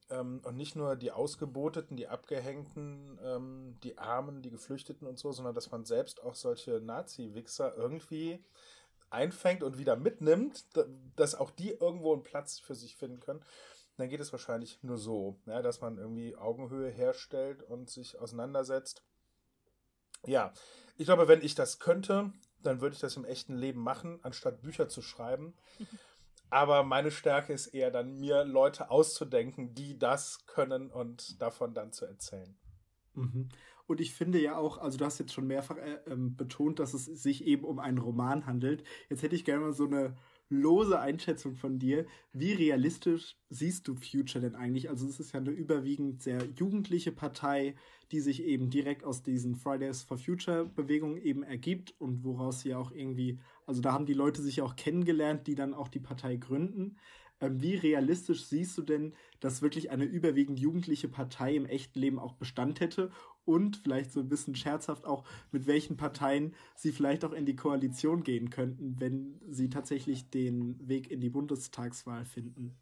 [0.09, 5.31] Ähm, und nicht nur die Ausgeboteten, die Abgehängten, ähm, die Armen, die Geflüchteten und so,
[5.31, 8.43] sondern dass man selbst auch solche Nazi-Wichser irgendwie
[9.09, 10.65] einfängt und wieder mitnimmt,
[11.15, 13.43] dass auch die irgendwo einen Platz für sich finden können,
[13.97, 19.03] dann geht es wahrscheinlich nur so, ja, dass man irgendwie Augenhöhe herstellt und sich auseinandersetzt.
[20.25, 20.53] Ja,
[20.97, 22.33] ich glaube, wenn ich das könnte,
[22.65, 25.53] dann würde ich das im echten Leben machen, anstatt Bücher zu schreiben.
[26.49, 31.91] Aber meine Stärke ist eher dann, mir Leute auszudenken, die das können und davon dann
[31.91, 32.55] zu erzählen.
[33.13, 33.49] Mhm.
[33.87, 36.93] Und ich finde ja auch, also du hast jetzt schon mehrfach äh, ähm, betont, dass
[36.93, 38.83] es sich eben um einen Roman handelt.
[39.09, 40.15] Jetzt hätte ich gerne mal so eine
[40.49, 42.05] lose Einschätzung von dir.
[42.33, 44.89] Wie realistisch siehst du Future denn eigentlich?
[44.89, 47.75] Also es ist ja eine überwiegend sehr jugendliche Partei,
[48.11, 52.75] die sich eben direkt aus diesen Fridays for Future Bewegungen eben ergibt und woraus sie
[52.75, 56.35] auch irgendwie, also da haben die Leute sich auch kennengelernt, die dann auch die Partei
[56.35, 56.97] gründen.
[57.41, 62.19] Ähm, wie realistisch siehst du denn, dass wirklich eine überwiegend jugendliche Partei im echten Leben
[62.19, 63.11] auch Bestand hätte?
[63.45, 67.55] Und vielleicht so ein bisschen scherzhaft auch, mit welchen Parteien sie vielleicht auch in die
[67.55, 72.75] Koalition gehen könnten, wenn sie tatsächlich den Weg in die Bundestagswahl finden.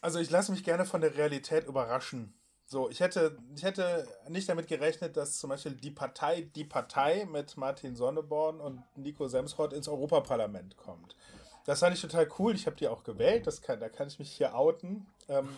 [0.00, 2.34] Also ich lasse mich gerne von der Realität überraschen.
[2.66, 7.26] So, ich hätte, ich hätte nicht damit gerechnet, dass zum Beispiel die Partei, die Partei
[7.30, 11.14] mit Martin Sonneborn und Nico Semsrott ins Europaparlament kommt.
[11.64, 12.54] Das fand ich total cool.
[12.54, 13.46] Ich habe die auch gewählt.
[13.46, 15.06] Das kann, da kann ich mich hier outen.
[15.28, 15.48] Ähm,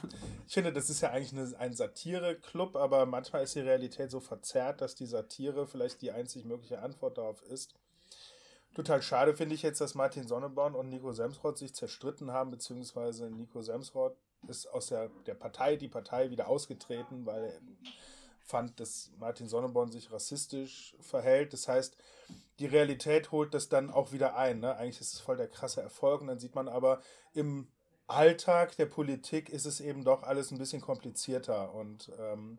[0.47, 4.21] ich finde, das ist ja eigentlich eine, ein Satire-Club, aber manchmal ist die Realität so
[4.21, 7.75] verzerrt, dass die Satire vielleicht die einzig mögliche Antwort darauf ist.
[8.75, 13.31] Total schade finde ich jetzt, dass Martin Sonneborn und Nico Semsrott sich zerstritten haben, beziehungsweise
[13.31, 14.15] Nico Semsrott
[14.49, 17.59] ist aus der, der Partei, die Partei wieder ausgetreten, weil
[18.47, 21.53] fand, dass Martin Sonneborn sich rassistisch verhält.
[21.53, 21.97] Das heißt,
[22.59, 24.61] die Realität holt das dann auch wieder ein.
[24.61, 24.77] Ne?
[24.77, 27.01] Eigentlich ist es voll der krasse Erfolg und dann sieht man aber
[27.35, 27.69] im
[28.07, 32.59] Alltag der Politik ist es eben doch alles ein bisschen komplizierter und ähm,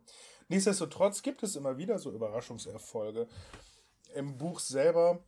[0.50, 3.28] nichtsdestotrotz gibt es immer wieder so Überraschungserfolge.
[4.14, 5.20] Im Buch selber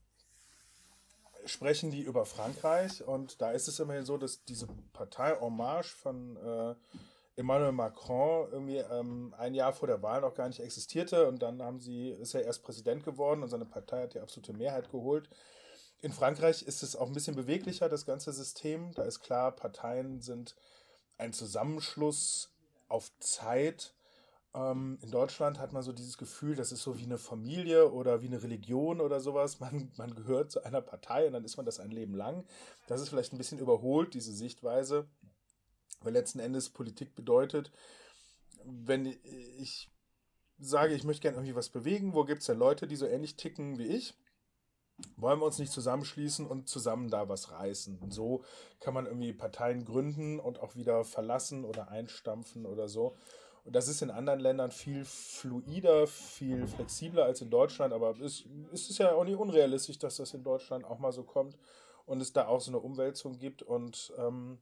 [1.45, 6.35] sprechen die über Frankreich und da ist es immerhin so, dass diese Partei Marche von
[6.35, 6.75] äh,
[7.39, 11.61] Emmanuel Macron irgendwie ähm, ein Jahr vor der Wahl noch gar nicht existierte und dann
[11.61, 15.29] haben sie, ist er erst Präsident geworden und seine Partei hat die absolute Mehrheit geholt.
[16.01, 18.91] In Frankreich ist es auch ein bisschen beweglicher, das ganze System.
[18.93, 20.55] Da ist klar, Parteien sind
[21.17, 22.51] ein Zusammenschluss
[22.89, 23.93] auf Zeit.
[24.53, 28.21] Ähm, in Deutschland hat man so dieses Gefühl, das ist so wie eine Familie oder
[28.21, 29.59] wie eine Religion oder sowas.
[29.59, 32.45] Man, man gehört zu einer Partei und dann ist man das ein Leben lang.
[32.87, 35.07] Das ist vielleicht ein bisschen überholt, diese Sichtweise.
[36.01, 37.71] Weil letzten Endes Politik bedeutet,
[38.63, 39.89] wenn ich
[40.59, 43.35] sage, ich möchte gerne irgendwie was bewegen, wo gibt es denn Leute, die so ähnlich
[43.35, 44.13] ticken wie ich?
[45.15, 47.99] Wollen wir uns nicht zusammenschließen und zusammen da was reißen?
[47.99, 48.43] Und so
[48.81, 53.15] kann man irgendwie Parteien gründen und auch wieder verlassen oder einstampfen oder so.
[53.63, 58.43] Und das ist in anderen Ländern viel fluider, viel flexibler als in Deutschland, aber es,
[58.73, 61.57] es ist ja auch nicht unrealistisch, dass das in Deutschland auch mal so kommt
[62.05, 64.59] und es da auch so eine Umwälzung gibt und ähm,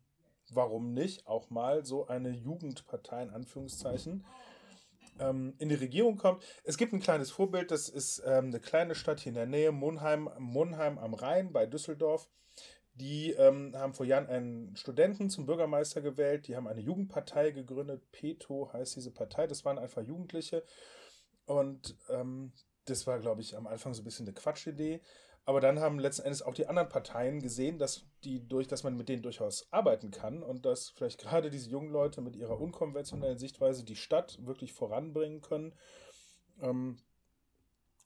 [0.53, 4.25] warum nicht auch mal so eine Jugendpartei in Anführungszeichen
[5.19, 6.43] ähm, in die Regierung kommt.
[6.63, 9.71] Es gibt ein kleines Vorbild, das ist ähm, eine kleine Stadt hier in der Nähe,
[9.71, 12.29] Monheim, Monheim am Rhein bei Düsseldorf.
[12.93, 16.47] Die ähm, haben vor Jahren einen Studenten zum Bürgermeister gewählt.
[16.47, 18.11] Die haben eine Jugendpartei gegründet.
[18.11, 19.45] PETO heißt diese Partei.
[19.45, 20.63] Das waren einfach Jugendliche.
[21.45, 22.53] Und ähm,
[22.85, 25.01] das war, glaube ich, am Anfang so ein bisschen eine Quatschidee.
[25.47, 28.97] Aber dann haben letzten Endes auch die anderen Parteien gesehen, dass die durch, dass man
[28.97, 33.37] mit denen durchaus arbeiten kann und dass vielleicht gerade diese jungen Leute mit ihrer unkonventionellen
[33.37, 35.73] Sichtweise die Stadt wirklich voranbringen können.
[36.61, 36.97] Ähm,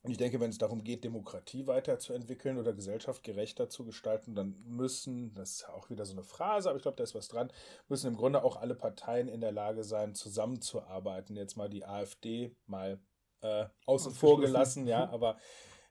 [0.04, 4.54] und ich denke, wenn es darum geht, Demokratie weiterzuentwickeln oder Gesellschaft gerechter zu gestalten, dann
[4.64, 7.26] müssen, das ist ja auch wieder so eine Phrase, aber ich glaube, da ist was
[7.26, 7.52] dran,
[7.88, 11.34] müssen im Grunde auch alle Parteien in der Lage sein, zusammenzuarbeiten.
[11.34, 13.00] Jetzt mal die AfD mal
[13.40, 15.38] äh, außen vor gelassen, ja, aber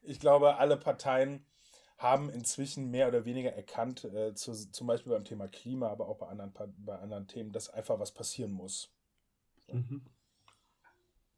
[0.01, 1.45] ich glaube, alle Parteien
[1.97, 6.17] haben inzwischen mehr oder weniger erkannt, äh, zu, zum Beispiel beim Thema Klima, aber auch
[6.17, 8.91] bei anderen, bei anderen Themen, dass einfach was passieren muss.
[9.67, 10.01] Mhm.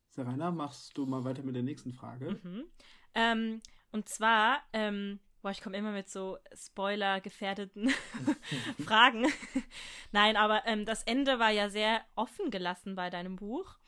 [0.10, 2.40] Serena, machst du mal weiter mit der nächsten Frage?
[2.44, 2.66] Mhm.
[3.16, 7.90] Ähm, und zwar, ähm, boah, ich komme immer mit so Spoiler-gefährdeten
[8.86, 9.26] Fragen.
[10.12, 13.80] Nein, aber ähm, das Ende war ja sehr offen gelassen bei deinem Buch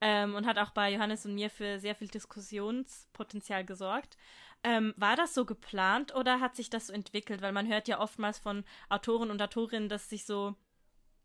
[0.00, 4.16] ähm, und hat auch bei Johannes und mir für sehr viel Diskussionspotenzial gesorgt.
[4.64, 7.42] Ähm, war das so geplant oder hat sich das so entwickelt?
[7.42, 10.56] Weil man hört ja oftmals von Autoren und Autorinnen, dass sich so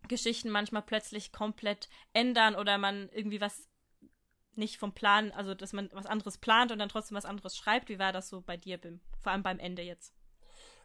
[0.08, 3.68] Geschichten manchmal plötzlich komplett ändern oder man irgendwie was
[4.56, 7.90] nicht vom Plan, also dass man was anderes plant und dann trotzdem was anderes schreibt.
[7.90, 9.00] Wie war das so bei dir, Bim?
[9.20, 10.14] Vor allem beim Ende jetzt.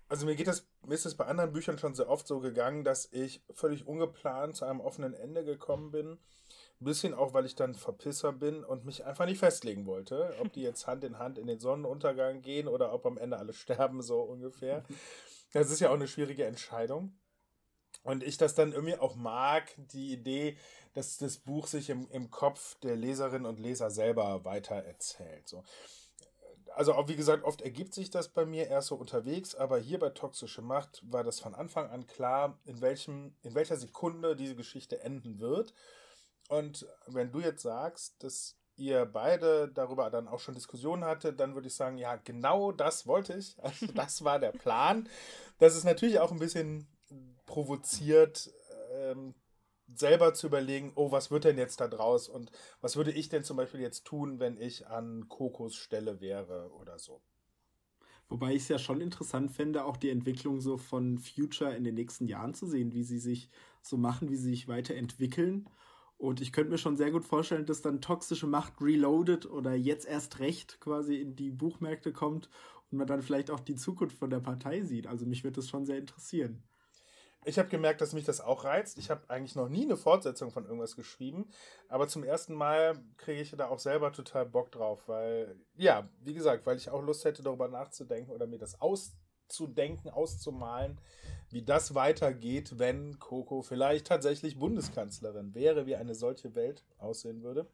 [0.08, 2.82] Also mir geht das, mir ist es bei anderen Büchern schon sehr oft so gegangen,
[2.82, 6.18] dass ich völlig ungeplant zu einem offenen Ende gekommen bin
[6.84, 10.62] bisschen auch, weil ich dann Verpisser bin und mich einfach nicht festlegen wollte, ob die
[10.62, 14.20] jetzt Hand in Hand in den Sonnenuntergang gehen oder ob am Ende alle sterben, so
[14.20, 14.84] ungefähr.
[15.52, 17.18] Das ist ja auch eine schwierige Entscheidung.
[18.04, 20.56] Und ich das dann irgendwie auch mag, die Idee,
[20.94, 25.48] dass das Buch sich im, im Kopf der Leserinnen und Leser selber weiter erzählt.
[25.48, 25.64] So.
[26.74, 29.98] Also, auch wie gesagt, oft ergibt sich das bei mir erst so unterwegs, aber hier
[29.98, 34.54] bei Toxische Macht war das von Anfang an klar, in, welchem, in welcher Sekunde diese
[34.54, 35.74] Geschichte enden wird.
[36.48, 41.54] Und wenn du jetzt sagst, dass ihr beide darüber dann auch schon Diskussionen hatte, dann
[41.54, 43.56] würde ich sagen, ja, genau das wollte ich.
[43.62, 45.08] Also das war der Plan.
[45.58, 46.88] Das ist natürlich auch ein bisschen
[47.44, 48.50] provoziert,
[48.92, 49.34] ähm,
[49.94, 53.42] selber zu überlegen, oh, was wird denn jetzt da draus und was würde ich denn
[53.42, 57.22] zum Beispiel jetzt tun, wenn ich an Kokos Stelle wäre oder so.
[58.28, 61.94] Wobei ich es ja schon interessant fände, auch die Entwicklung so von Future in den
[61.94, 63.48] nächsten Jahren zu sehen, wie sie sich
[63.80, 65.68] so machen, wie sie sich weiterentwickeln
[66.18, 70.06] und ich könnte mir schon sehr gut vorstellen, dass dann toxische Macht reloaded oder jetzt
[70.06, 72.50] erst recht quasi in die Buchmärkte kommt
[72.90, 75.06] und man dann vielleicht auch die Zukunft von der Partei sieht.
[75.06, 76.64] Also mich würde das schon sehr interessieren.
[77.44, 78.98] Ich habe gemerkt, dass mich das auch reizt.
[78.98, 81.48] Ich habe eigentlich noch nie eine Fortsetzung von irgendwas geschrieben,
[81.88, 86.34] aber zum ersten Mal kriege ich da auch selber total Bock drauf, weil, ja, wie
[86.34, 89.27] gesagt, weil ich auch Lust hätte, darüber nachzudenken oder mir das auszudenken,
[90.12, 90.98] auszumalen,
[91.50, 97.66] wie das weitergeht, wenn Coco vielleicht tatsächlich Bundeskanzlerin wäre, wie eine solche Welt aussehen würde.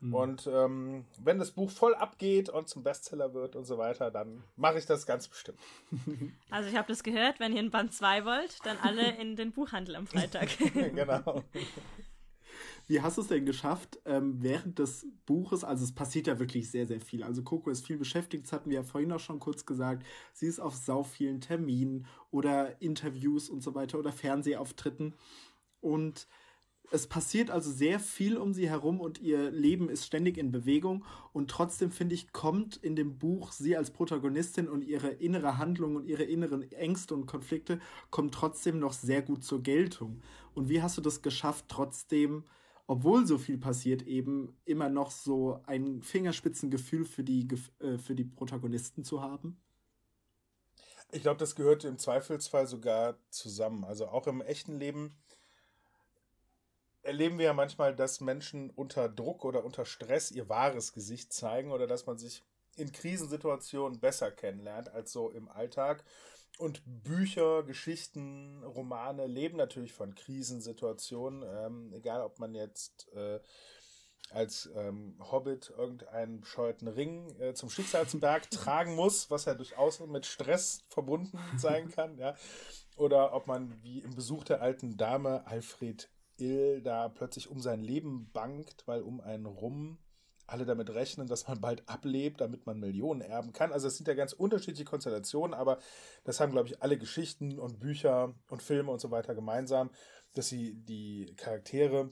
[0.00, 0.14] Mhm.
[0.14, 4.42] Und ähm, wenn das Buch voll abgeht und zum Bestseller wird und so weiter, dann
[4.56, 5.58] mache ich das ganz bestimmt.
[6.50, 9.52] Also ich habe das gehört, wenn ihr ein Band 2 wollt, dann alle in den
[9.52, 10.48] Buchhandel am Freitag.
[10.74, 11.42] genau.
[12.86, 16.70] Wie hast du es denn geschafft, ähm, während des Buches, also es passiert ja wirklich
[16.70, 17.24] sehr, sehr viel.
[17.24, 20.06] Also Coco ist viel beschäftigt, das hatten wir ja vorhin auch schon kurz gesagt.
[20.32, 25.14] Sie ist auf sau vielen Terminen oder Interviews und so weiter oder Fernsehauftritten.
[25.80, 26.28] Und
[26.92, 31.04] es passiert also sehr viel um sie herum und ihr Leben ist ständig in Bewegung.
[31.32, 35.96] Und trotzdem, finde ich, kommt in dem Buch sie als Protagonistin und ihre innere Handlung
[35.96, 40.20] und ihre inneren Ängste und Konflikte kommen trotzdem noch sehr gut zur Geltung.
[40.54, 42.44] Und wie hast du das geschafft, trotzdem
[42.86, 47.48] obwohl so viel passiert, eben immer noch so ein Fingerspitzengefühl für die,
[47.80, 49.60] äh, für die Protagonisten zu haben?
[51.12, 53.84] Ich glaube, das gehört im Zweifelsfall sogar zusammen.
[53.84, 55.16] Also auch im echten Leben
[57.02, 61.70] erleben wir ja manchmal, dass Menschen unter Druck oder unter Stress ihr wahres Gesicht zeigen
[61.70, 62.42] oder dass man sich
[62.76, 66.04] in Krisensituationen besser kennenlernt als so im Alltag.
[66.58, 71.44] Und Bücher, Geschichten, Romane leben natürlich von Krisensituationen.
[71.46, 73.40] Ähm, egal, ob man jetzt äh,
[74.30, 80.26] als ähm, Hobbit irgendeinen bescheuerten Ring äh, zum Schicksalsberg tragen muss, was ja durchaus mit
[80.26, 82.18] Stress verbunden sein kann.
[82.18, 82.34] Ja?
[82.96, 87.82] Oder ob man wie im Besuch der alten Dame Alfred Ill da plötzlich um sein
[87.82, 89.98] Leben bangt, weil um einen rum
[90.46, 93.72] alle damit rechnen, dass man bald ablebt, damit man Millionen erben kann.
[93.72, 95.78] Also es sind ja ganz unterschiedliche Konstellationen, aber
[96.24, 99.90] das haben, glaube ich, alle Geschichten und Bücher und Filme und so weiter gemeinsam,
[100.34, 102.10] dass sie die Charaktere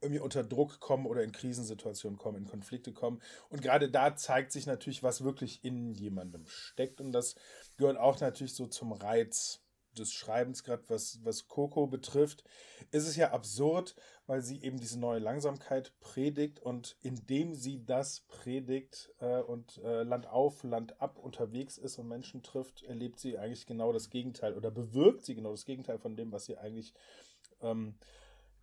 [0.00, 3.20] irgendwie unter Druck kommen oder in Krisensituationen kommen, in Konflikte kommen.
[3.48, 7.00] Und gerade da zeigt sich natürlich, was wirklich in jemandem steckt.
[7.00, 7.34] Und das
[7.76, 9.60] gehört auch natürlich so zum Reiz
[9.98, 12.44] des Schreibens, gerade was, was Coco betrifft,
[12.92, 13.96] ist es ja absurd,
[14.28, 20.02] weil sie eben diese neue Langsamkeit predigt und indem sie das predigt äh, und äh,
[20.02, 24.54] Land auf, Land ab unterwegs ist und Menschen trifft, erlebt sie eigentlich genau das Gegenteil
[24.54, 26.92] oder bewirkt sie genau das Gegenteil von dem, was sie eigentlich
[27.62, 27.94] ähm,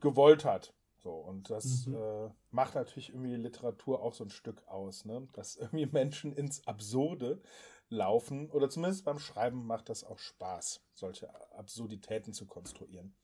[0.01, 0.71] gewollt hat.
[0.97, 1.95] So, und das mhm.
[1.95, 5.28] äh, macht natürlich irgendwie Literatur auch so ein Stück aus, ne?
[5.34, 7.41] dass irgendwie Menschen ins Absurde
[7.89, 13.15] laufen oder zumindest beim Schreiben macht das auch Spaß, solche Absurditäten zu konstruieren.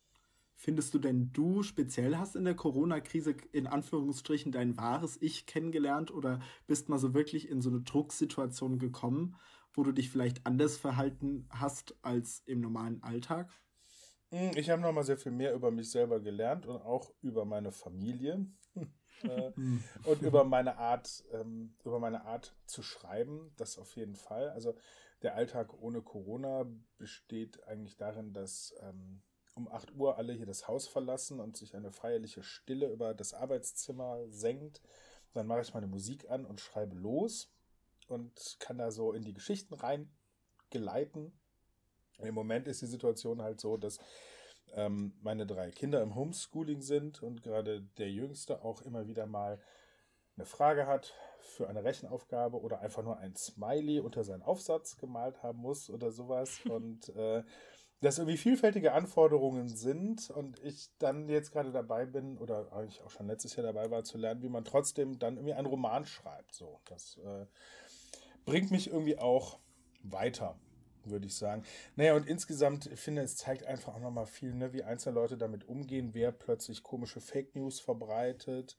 [0.64, 6.12] Findest du denn, du speziell hast in der Corona-Krise in Anführungsstrichen dein wahres Ich kennengelernt
[6.12, 9.36] oder bist mal so wirklich in so eine Drucksituation gekommen,
[9.74, 13.50] wo du dich vielleicht anders verhalten hast als im normalen Alltag?
[14.30, 17.72] Hm, ich habe nochmal sehr viel mehr über mich selber gelernt und auch über meine
[17.72, 18.46] Familie.
[19.24, 19.84] äh, hm.
[20.04, 24.52] und über meine Art, ähm, über meine Art zu schreiben, das auf jeden Fall.
[24.52, 24.76] Also
[25.24, 26.68] der Alltag ohne Corona
[27.00, 31.76] besteht eigentlich darin, dass ähm, um 8 Uhr alle hier das Haus verlassen und sich
[31.76, 34.82] eine feierliche Stille über das Arbeitszimmer senkt.
[35.34, 37.52] Dann mache ich meine Musik an und schreibe los
[38.08, 41.34] und kann da so in die Geschichten reingeleiten.
[42.20, 44.00] Im Moment ist die Situation halt so, dass
[44.74, 49.60] ähm, meine drei Kinder im Homeschooling sind und gerade der Jüngste auch immer wieder mal
[50.38, 55.44] eine Frage hat für eine Rechenaufgabe oder einfach nur ein Smiley unter seinen Aufsatz gemalt
[55.44, 56.60] haben muss oder sowas.
[56.70, 57.44] Und äh,
[58.02, 63.12] dass irgendwie vielfältige Anforderungen sind und ich dann jetzt gerade dabei bin oder eigentlich auch
[63.12, 66.56] schon letztes Jahr dabei war zu lernen, wie man trotzdem dann irgendwie einen Roman schreibt.
[66.56, 67.46] So, das äh,
[68.44, 69.60] bringt mich irgendwie auch
[70.04, 70.56] weiter
[71.04, 71.64] würde ich sagen.
[71.96, 75.38] Naja, und insgesamt ich finde es zeigt einfach auch nochmal viel, ne, wie einzelne Leute
[75.38, 78.78] damit umgehen, wer plötzlich komische Fake News verbreitet,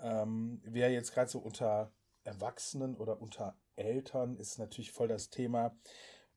[0.00, 1.90] ähm, wer jetzt gerade so unter
[2.24, 5.74] Erwachsenen oder unter Eltern ist natürlich voll das Thema,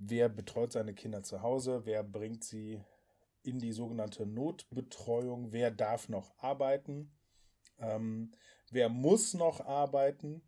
[0.03, 2.83] wer betreut seine Kinder zu Hause, wer bringt sie
[3.43, 7.11] in die sogenannte Notbetreuung, wer darf noch arbeiten,
[7.79, 8.31] ähm,
[8.71, 10.41] wer muss noch arbeiten,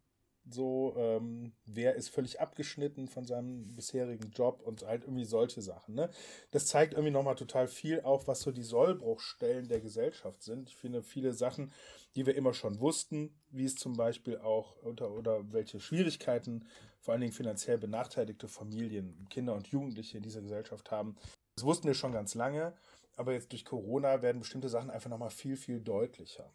[0.49, 5.95] so, ähm, wer ist völlig abgeschnitten von seinem bisherigen Job und halt irgendwie solche Sachen.
[5.95, 6.09] Ne?
[6.51, 10.69] Das zeigt irgendwie nochmal total viel auch, was so die Sollbruchstellen der Gesellschaft sind.
[10.69, 11.71] Ich finde viele Sachen,
[12.15, 16.67] die wir immer schon wussten, wie es zum Beispiel auch unter oder welche Schwierigkeiten
[16.99, 21.15] vor allen Dingen finanziell benachteiligte Familien, Kinder und Jugendliche in dieser Gesellschaft haben.
[21.55, 22.73] Das wussten wir schon ganz lange,
[23.15, 26.51] aber jetzt durch Corona werden bestimmte Sachen einfach nochmal viel, viel deutlicher.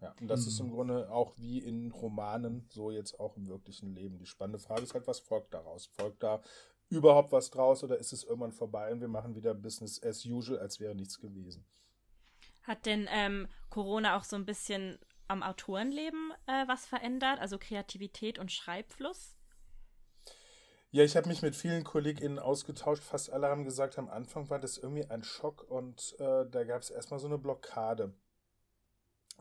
[0.00, 0.48] Ja, und das hm.
[0.48, 4.18] ist im Grunde auch wie in Romanen, so jetzt auch im wirklichen Leben.
[4.18, 5.86] Die spannende Frage ist halt, was folgt daraus?
[5.86, 6.40] Folgt da
[6.88, 10.58] überhaupt was draus oder ist es irgendwann vorbei und wir machen wieder Business as usual,
[10.58, 11.66] als wäre nichts gewesen?
[12.62, 18.38] Hat denn ähm, Corona auch so ein bisschen am Autorenleben äh, was verändert, also Kreativität
[18.38, 19.34] und Schreibfluss?
[20.90, 23.02] Ja, ich habe mich mit vielen KollegInnen ausgetauscht.
[23.02, 26.80] Fast alle haben gesagt, am Anfang war das irgendwie ein Schock und äh, da gab
[26.80, 28.14] es erstmal so eine Blockade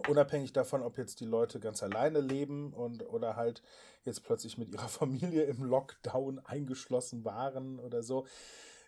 [0.07, 3.61] unabhängig davon, ob jetzt die Leute ganz alleine leben und oder halt
[4.03, 8.25] jetzt plötzlich mit ihrer Familie im Lockdown eingeschlossen waren oder so.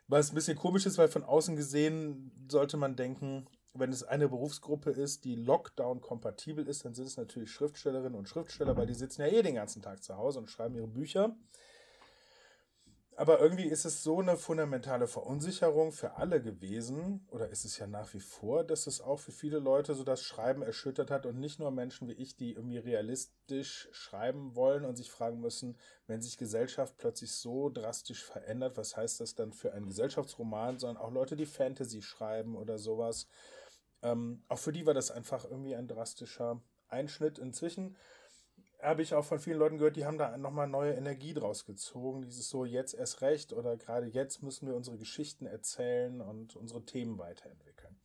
[0.07, 4.27] Was ein bisschen komisch ist, weil von außen gesehen sollte man denken, wenn es eine
[4.27, 9.21] Berufsgruppe ist, die Lockdown-kompatibel ist, dann sind es natürlich Schriftstellerinnen und Schriftsteller, weil die sitzen
[9.21, 11.35] ja eh den ganzen Tag zu Hause und schreiben ihre Bücher.
[13.19, 17.85] Aber irgendwie ist es so eine fundamentale Verunsicherung für alle gewesen, oder ist es ja
[17.85, 21.37] nach wie vor, dass es auch für viele Leute so das Schreiben erschüttert hat und
[21.37, 25.77] nicht nur Menschen wie ich, die irgendwie realistisch schreiben wollen und sich fragen müssen,
[26.07, 31.03] wenn sich Gesellschaft plötzlich so drastisch verändert, was heißt das dann für einen Gesellschaftsroman, sondern
[31.03, 33.27] auch Leute, die Fantasy schreiben oder sowas.
[34.01, 37.37] Ähm, auch für die war das einfach irgendwie ein drastischer Einschnitt.
[37.37, 37.97] Inzwischen
[38.81, 42.21] habe ich auch von vielen Leuten gehört, die haben da nochmal neue Energie draus gezogen.
[42.21, 46.85] Dieses so, jetzt erst recht oder gerade jetzt müssen wir unsere Geschichten erzählen und unsere
[46.85, 47.99] Themen weiterentwickeln.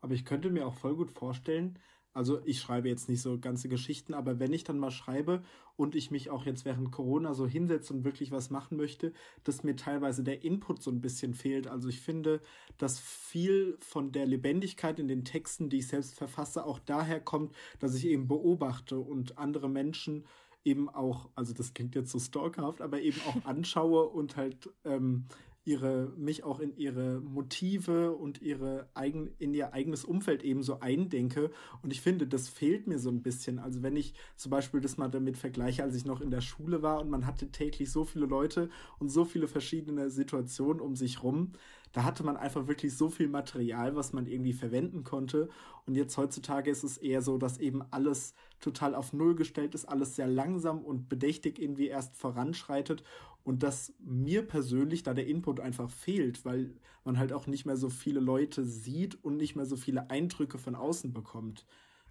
[0.00, 1.78] Aber ich könnte mir auch voll gut vorstellen,
[2.18, 5.40] also ich schreibe jetzt nicht so ganze Geschichten, aber wenn ich dann mal schreibe
[5.76, 9.12] und ich mich auch jetzt während Corona so hinsetze und wirklich was machen möchte,
[9.44, 11.68] dass mir teilweise der Input so ein bisschen fehlt.
[11.68, 12.40] Also ich finde,
[12.76, 17.54] dass viel von der Lebendigkeit in den Texten, die ich selbst verfasse, auch daher kommt,
[17.78, 20.24] dass ich eben beobachte und andere Menschen
[20.64, 25.26] eben auch, also das klingt jetzt so stalkerhaft, aber eben auch anschaue und halt ähm,
[25.68, 30.80] ihre, mich auch in ihre Motive und ihre eigen, in ihr eigenes Umfeld eben so
[30.80, 31.50] eindenke.
[31.82, 33.58] Und ich finde, das fehlt mir so ein bisschen.
[33.58, 36.82] Also wenn ich zum Beispiel das mal damit vergleiche, als ich noch in der Schule
[36.82, 41.22] war und man hatte täglich so viele Leute und so viele verschiedene Situationen um sich
[41.22, 41.52] rum,
[41.92, 45.48] da hatte man einfach wirklich so viel Material, was man irgendwie verwenden konnte.
[45.86, 49.86] Und jetzt heutzutage ist es eher so, dass eben alles total auf Null gestellt ist,
[49.86, 53.02] alles sehr langsam und bedächtig irgendwie erst voranschreitet.
[53.42, 56.74] Und dass mir persönlich da der Input einfach fehlt, weil
[57.04, 60.58] man halt auch nicht mehr so viele Leute sieht und nicht mehr so viele Eindrücke
[60.58, 61.64] von außen bekommt.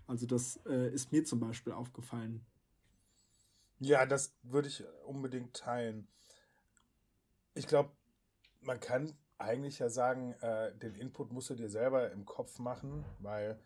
[0.08, 2.46] Also das äh, ist mir zum Beispiel aufgefallen.
[3.80, 6.08] Ja, das würde ich unbedingt teilen.
[7.54, 7.92] Ich glaube,
[8.62, 13.06] man kann eigentlich ja sagen, äh, den Input musst du dir selber im Kopf machen,
[13.20, 13.60] weil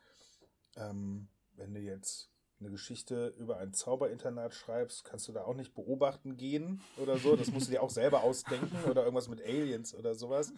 [0.75, 5.73] ähm, wenn du jetzt eine Geschichte über ein Zauberinternat schreibst, kannst du da auch nicht
[5.73, 7.35] beobachten gehen oder so.
[7.35, 10.53] Das musst du dir auch selber ausdenken oder irgendwas mit Aliens oder sowas.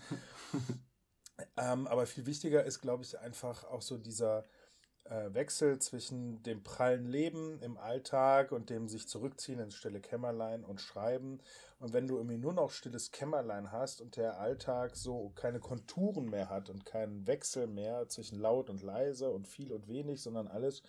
[1.57, 4.45] Ähm, aber viel wichtiger ist, glaube ich, einfach auch so dieser
[5.05, 10.63] äh, Wechsel zwischen dem prallen Leben im Alltag und dem sich zurückziehen ins stille Kämmerlein
[10.63, 11.41] und schreiben.
[11.83, 16.29] Und wenn du irgendwie nur noch stilles Kämmerlein hast und der Alltag so keine Konturen
[16.29, 20.47] mehr hat und keinen Wechsel mehr zwischen laut und leise und viel und wenig, sondern
[20.47, 20.81] alles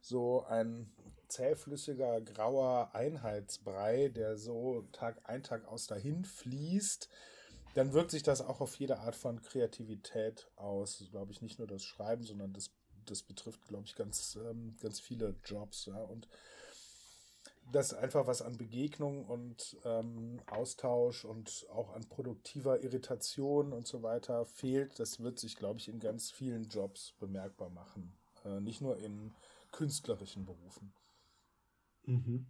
[0.00, 0.90] so ein
[1.28, 7.10] zähflüssiger, grauer Einheitsbrei, der so Tag ein, Tag aus dahin fließt,
[7.74, 11.04] dann wirkt sich das auch auf jede Art von Kreativität aus.
[11.10, 12.70] Glaube ich, nicht nur das Schreiben, sondern das
[13.04, 15.86] das betrifft, glaube ich, ganz, ähm, ganz viele Jobs.
[15.86, 15.98] Ja?
[15.98, 16.28] Und
[17.72, 24.02] dass einfach was an Begegnung und ähm, Austausch und auch an produktiver Irritation und so
[24.02, 28.12] weiter fehlt, das wird sich, glaube ich, in ganz vielen Jobs bemerkbar machen.
[28.44, 29.32] Äh, nicht nur in
[29.72, 30.92] künstlerischen Berufen.
[32.04, 32.46] Mhm.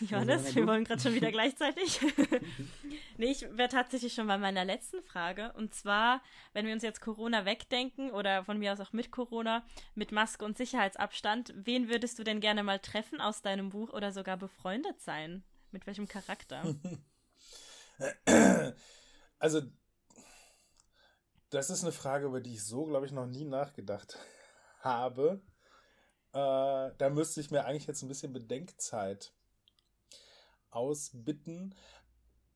[0.00, 2.00] Johannes, wir wollen gerade schon wieder gleichzeitig.
[3.16, 5.52] nee, ich wäre tatsächlich schon bei meiner letzten Frage.
[5.54, 6.22] Und zwar,
[6.52, 9.64] wenn wir uns jetzt Corona wegdenken oder von mir aus auch mit Corona,
[9.94, 14.12] mit Maske und Sicherheitsabstand, wen würdest du denn gerne mal treffen aus deinem Buch oder
[14.12, 15.44] sogar befreundet sein?
[15.70, 16.62] Mit welchem Charakter?
[19.38, 19.62] Also,
[21.50, 24.18] das ist eine Frage, über die ich so, glaube ich, noch nie nachgedacht
[24.80, 25.40] habe.
[26.32, 29.32] Äh, da müsste ich mir eigentlich jetzt ein bisschen Bedenkzeit
[30.76, 31.74] ausbitten.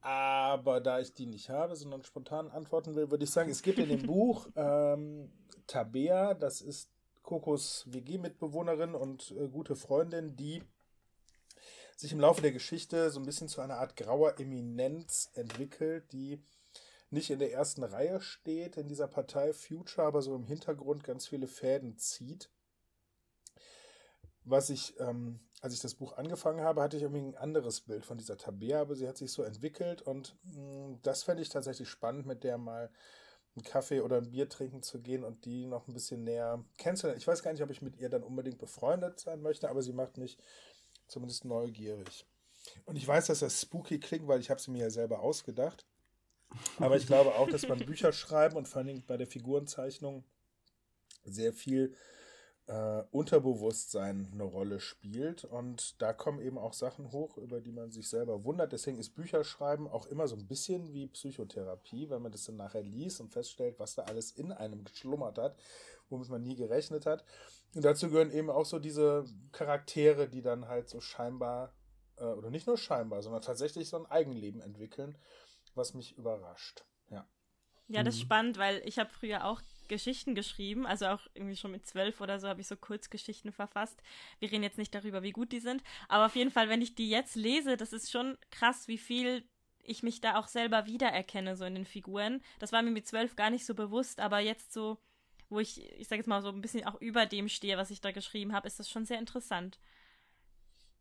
[0.02, 3.78] Aber da ich die nicht habe, sondern spontan antworten will, würde ich sagen, es gibt
[3.78, 5.30] in dem Buch ähm,
[5.66, 6.90] Tabea, das ist
[7.22, 10.62] Kokos WG-Mitbewohnerin und äh, gute Freundin, die
[11.96, 16.42] sich im Laufe der Geschichte so ein bisschen zu einer Art grauer Eminenz entwickelt, die
[17.10, 21.26] nicht in der ersten Reihe steht in dieser Partei Future, aber so im Hintergrund ganz
[21.26, 22.48] viele Fäden zieht.
[24.44, 28.06] Was ich ähm, als ich das Buch angefangen habe, hatte ich irgendwie ein anderes Bild
[28.06, 31.50] von dieser Tabea, aber sie hat sich so entwickelt und mh, mm, das fände ich
[31.50, 32.90] tatsächlich spannend, mit der mal
[33.56, 37.18] einen Kaffee oder ein Bier trinken zu gehen und die noch ein bisschen näher kennenzulernen.
[37.18, 39.92] Ich weiß gar nicht, ob ich mit ihr dann unbedingt befreundet sein möchte, aber sie
[39.92, 40.38] macht mich
[41.08, 42.26] zumindest neugierig.
[42.84, 45.84] Und ich weiß, dass das spooky klingt, weil ich habe sie mir ja selber ausgedacht.
[46.78, 50.24] Aber ich glaube auch, dass beim Bücherschreiben und vor allen Dingen bei der Figurenzeichnung
[51.24, 51.94] sehr viel
[52.70, 55.44] äh, Unterbewusstsein eine Rolle spielt.
[55.44, 58.72] Und da kommen eben auch Sachen hoch, über die man sich selber wundert.
[58.72, 62.82] Deswegen ist Bücherschreiben auch immer so ein bisschen wie Psychotherapie, wenn man das dann nachher
[62.82, 65.56] liest und feststellt, was da alles in einem geschlummert hat,
[66.08, 67.24] womit man nie gerechnet hat.
[67.74, 71.74] Und dazu gehören eben auch so diese Charaktere, die dann halt so scheinbar,
[72.18, 75.18] äh, oder nicht nur scheinbar, sondern tatsächlich so ein Eigenleben entwickeln,
[75.74, 76.84] was mich überrascht.
[77.10, 77.26] Ja.
[77.88, 78.26] Ja, das ist mhm.
[78.26, 79.60] spannend, weil ich habe früher auch
[79.90, 84.02] Geschichten geschrieben, also auch irgendwie schon mit zwölf oder so habe ich so Kurzgeschichten verfasst.
[84.38, 86.94] Wir reden jetzt nicht darüber, wie gut die sind, aber auf jeden Fall, wenn ich
[86.94, 89.44] die jetzt lese, das ist schon krass, wie viel
[89.82, 92.42] ich mich da auch selber wiedererkenne, so in den Figuren.
[92.58, 94.98] Das war mir mit zwölf gar nicht so bewusst, aber jetzt so,
[95.48, 98.00] wo ich, ich sage jetzt mal so ein bisschen auch über dem stehe, was ich
[98.00, 99.78] da geschrieben habe, ist das schon sehr interessant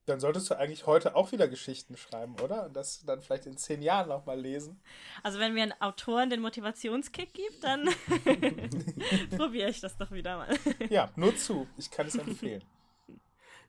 [0.10, 2.66] dann solltest du eigentlich heute auch wieder Geschichten schreiben, oder?
[2.66, 4.80] Und das dann vielleicht in zehn Jahren nochmal lesen.
[5.24, 7.88] Also wenn mir ein Autoren den Motivationskick gibt, dann
[9.38, 10.49] probiere ich das doch wieder mal.
[10.89, 11.68] ja, nur zu.
[11.78, 12.64] Ich kann es empfehlen.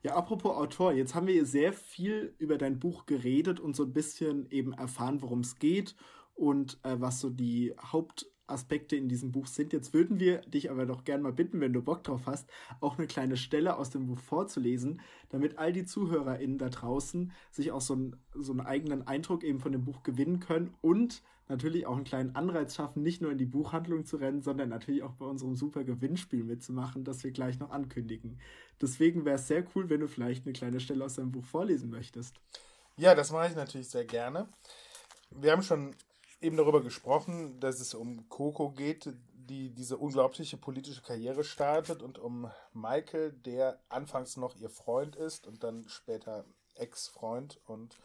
[0.03, 3.93] Ja, apropos Autor, jetzt haben wir sehr viel über dein Buch geredet und so ein
[3.93, 5.95] bisschen eben erfahren, worum es geht
[6.35, 9.73] und äh, was so die Haupt Aspekte in diesem Buch sind.
[9.73, 12.49] Jetzt würden wir dich aber doch gerne mal bitten, wenn du Bock drauf hast,
[12.81, 17.73] auch eine kleine Stelle aus dem Buch vorzulesen, damit all die ZuhörerInnen da draußen sich
[17.73, 21.87] auch so, ein, so einen eigenen Eindruck eben von dem Buch gewinnen können und natürlich
[21.87, 25.15] auch einen kleinen Anreiz schaffen, nicht nur in die Buchhandlung zu rennen, sondern natürlich auch
[25.15, 28.39] bei unserem super Gewinnspiel mitzumachen, das wir gleich noch ankündigen.
[28.81, 31.91] Deswegen wäre es sehr cool, wenn du vielleicht eine kleine Stelle aus deinem Buch vorlesen
[31.91, 32.37] möchtest.
[32.97, 34.49] Ja, das mache ich natürlich sehr gerne.
[35.31, 35.95] Wir haben schon
[36.41, 42.19] eben darüber gesprochen, dass es um Coco geht, die diese unglaubliche politische Karriere startet und
[42.19, 47.61] um Michael, der anfangs noch ihr Freund ist und dann später Ex-Freund.
[47.67, 47.99] Und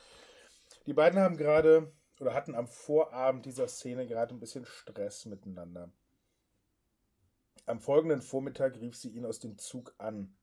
[0.86, 5.91] die beiden haben gerade oder hatten am Vorabend dieser Szene gerade ein bisschen Stress miteinander.
[7.65, 10.36] Am folgenden Vormittag rief sie ihn aus dem Zug an.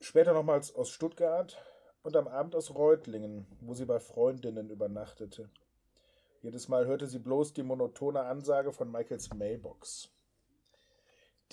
[0.00, 1.56] Später nochmals aus Stuttgart
[2.02, 5.50] und am Abend aus Reutlingen, wo sie bei Freundinnen übernachtete.
[6.42, 10.10] Jedes Mal hörte sie bloß die monotone Ansage von Michaels Mailbox.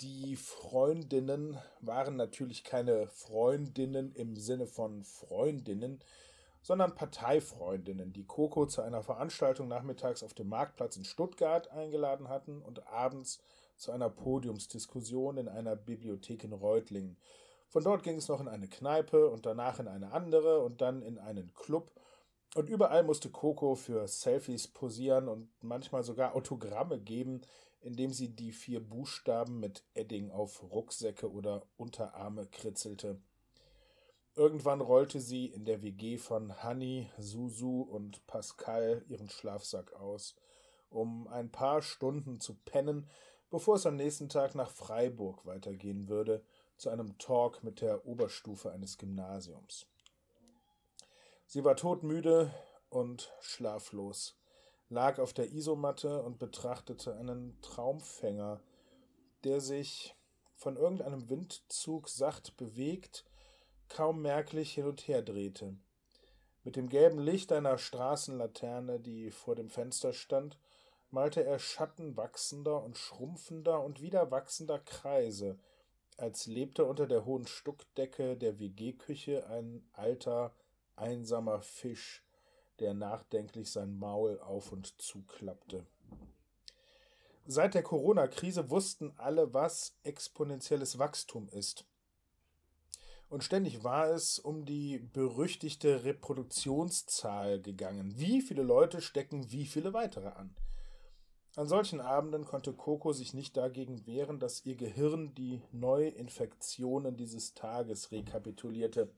[0.00, 6.02] Die Freundinnen waren natürlich keine Freundinnen im Sinne von Freundinnen,
[6.60, 12.60] sondern Parteifreundinnen, die Coco zu einer Veranstaltung nachmittags auf dem Marktplatz in Stuttgart eingeladen hatten
[12.60, 13.40] und abends
[13.76, 17.16] zu einer Podiumsdiskussion in einer Bibliothek in Reutlingen.
[17.68, 21.02] Von dort ging es noch in eine Kneipe und danach in eine andere und dann
[21.02, 21.92] in einen Club.
[22.54, 27.42] Und überall musste Coco für Selfies posieren und manchmal sogar Autogramme geben,
[27.80, 33.20] indem sie die vier Buchstaben mit Edding auf Rucksäcke oder Unterarme kritzelte.
[34.34, 40.34] Irgendwann rollte sie in der WG von Honey, Susu und Pascal ihren Schlafsack aus,
[40.88, 43.08] um ein paar Stunden zu pennen,
[43.50, 46.44] bevor es am nächsten Tag nach Freiburg weitergehen würde,
[46.76, 49.86] zu einem Talk mit der Oberstufe eines Gymnasiums.
[51.52, 52.54] Sie war todmüde
[52.90, 54.38] und schlaflos,
[54.88, 58.60] lag auf der Isomatte und betrachtete einen Traumfänger,
[59.42, 60.14] der sich
[60.54, 63.24] von irgendeinem Windzug sacht bewegt
[63.88, 65.74] kaum merklich hin und her drehte.
[66.62, 70.56] Mit dem gelben Licht einer Straßenlaterne, die vor dem Fenster stand,
[71.10, 75.58] malte er Schatten wachsender und schrumpfender und wieder wachsender Kreise,
[76.16, 80.54] als lebte unter der hohen Stuckdecke der WG-Küche ein alter,
[81.00, 82.24] einsamer Fisch,
[82.78, 85.86] der nachdenklich sein Maul auf und zuklappte.
[87.46, 91.84] Seit der Corona-Krise wussten alle, was exponentielles Wachstum ist.
[93.28, 98.18] Und ständig war es um die berüchtigte Reproduktionszahl gegangen.
[98.18, 100.54] Wie viele Leute stecken wie viele weitere an?
[101.56, 107.54] An solchen Abenden konnte Coco sich nicht dagegen wehren, dass ihr Gehirn die Neuinfektionen dieses
[107.54, 109.12] Tages rekapitulierte.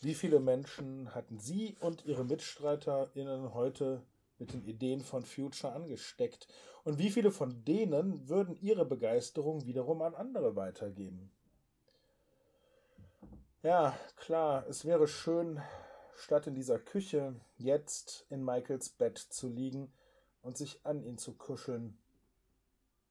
[0.00, 4.02] Wie viele Menschen hatten sie und ihre MitstreiterInnen heute
[4.38, 6.48] mit den Ideen von Future angesteckt?
[6.84, 11.30] Und wie viele von denen würden ihre Begeisterung wiederum an andere weitergeben?
[13.62, 15.60] Ja, klar, es wäre schön,
[16.14, 19.92] statt in dieser Küche jetzt in Michaels Bett zu liegen
[20.42, 21.98] und sich an ihn zu kuscheln.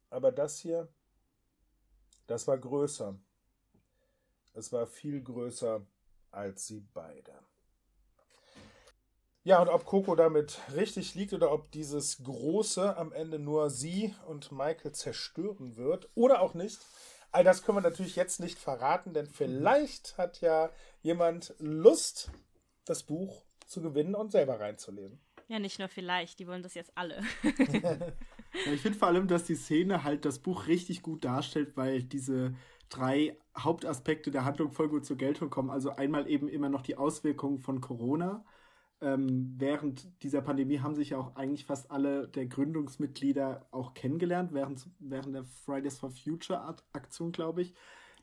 [0.10, 0.88] Aber das hier,
[2.28, 3.20] das war größer.
[4.54, 5.86] Es war viel größer
[6.36, 7.34] als sie beide.
[9.44, 14.16] Ja, und ob Coco damit richtig liegt oder ob dieses Große am Ende nur sie
[14.28, 16.80] und Michael zerstören wird oder auch nicht,
[17.36, 20.70] All das können wir natürlich jetzt nicht verraten, denn vielleicht hat ja
[21.02, 22.32] jemand Lust,
[22.86, 25.20] das Buch zu gewinnen und selber reinzulesen.
[25.50, 27.22] Ja, nicht nur vielleicht, die wollen das jetzt alle.
[27.44, 32.04] ja, ich finde vor allem, dass die Szene halt das Buch richtig gut darstellt, weil
[32.04, 32.56] diese
[32.90, 35.70] drei Hauptaspekte der Handlung voll gut zur Geltung kommen.
[35.70, 38.44] Also einmal eben immer noch die Auswirkungen von Corona,
[39.02, 44.54] ähm, während dieser Pandemie haben sich ja auch eigentlich fast alle der Gründungsmitglieder auch kennengelernt,
[44.54, 47.74] während, während der Fridays for Future Aktion, glaube ich.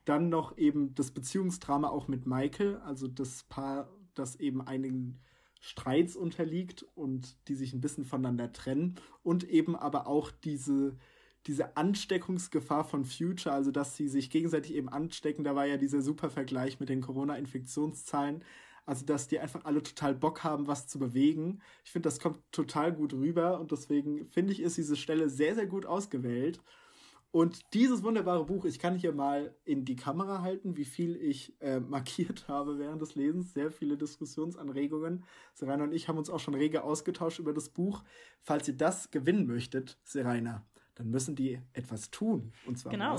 [0.05, 5.21] Dann noch eben das Beziehungsdrama auch mit Michael, also das Paar, das eben einigen
[5.61, 8.97] Streits unterliegt und die sich ein bisschen voneinander trennen.
[9.23, 10.97] Und eben aber auch diese,
[11.47, 15.45] diese Ansteckungsgefahr von Future, also dass sie sich gegenseitig eben anstecken.
[15.45, 18.45] Da war ja dieser super Vergleich mit den Corona-Infektionszahlen.
[18.85, 21.61] Also, dass die einfach alle total Bock haben, was zu bewegen.
[21.85, 25.55] Ich finde, das kommt total gut rüber und deswegen finde ich, ist diese Stelle sehr,
[25.55, 26.61] sehr gut ausgewählt.
[27.33, 31.55] Und dieses wunderbare Buch, ich kann hier mal in die Kamera halten, wie viel ich
[31.61, 33.55] äh, markiert habe während des Lesens.
[33.55, 35.25] Sehr viele Diskussionsanregungen.
[35.55, 38.03] Serena und ich haben uns auch schon rege ausgetauscht über das Buch.
[38.41, 42.53] Falls ihr das gewinnen möchtet, Serena, dann müssen die etwas tun.
[42.67, 43.17] Und zwar genau.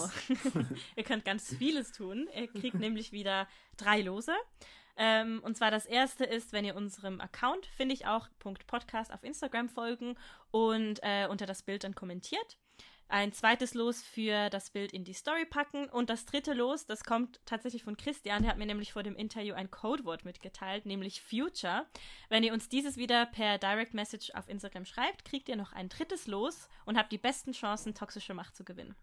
[0.95, 2.28] ihr könnt ganz vieles tun.
[2.36, 3.47] Ihr kriegt nämlich wieder
[3.78, 4.34] drei Lose.
[4.95, 8.28] Ähm, und zwar das erste ist, wenn ihr unserem Account, finde ich auch,
[8.67, 10.15] Podcast auf Instagram folgen
[10.51, 12.59] und äh, unter das Bild dann kommentiert.
[13.14, 15.88] Ein zweites Los für das Bild in die Story packen.
[15.88, 18.41] Und das dritte Los, das kommt tatsächlich von Christian.
[18.41, 21.86] Der hat mir nämlich vor dem Interview ein Codewort mitgeteilt, nämlich Future.
[22.30, 25.89] Wenn ihr uns dieses wieder per Direct Message auf Instagram schreibt, kriegt ihr noch ein
[25.89, 28.95] drittes Los und habt die besten Chancen, toxische Macht zu gewinnen.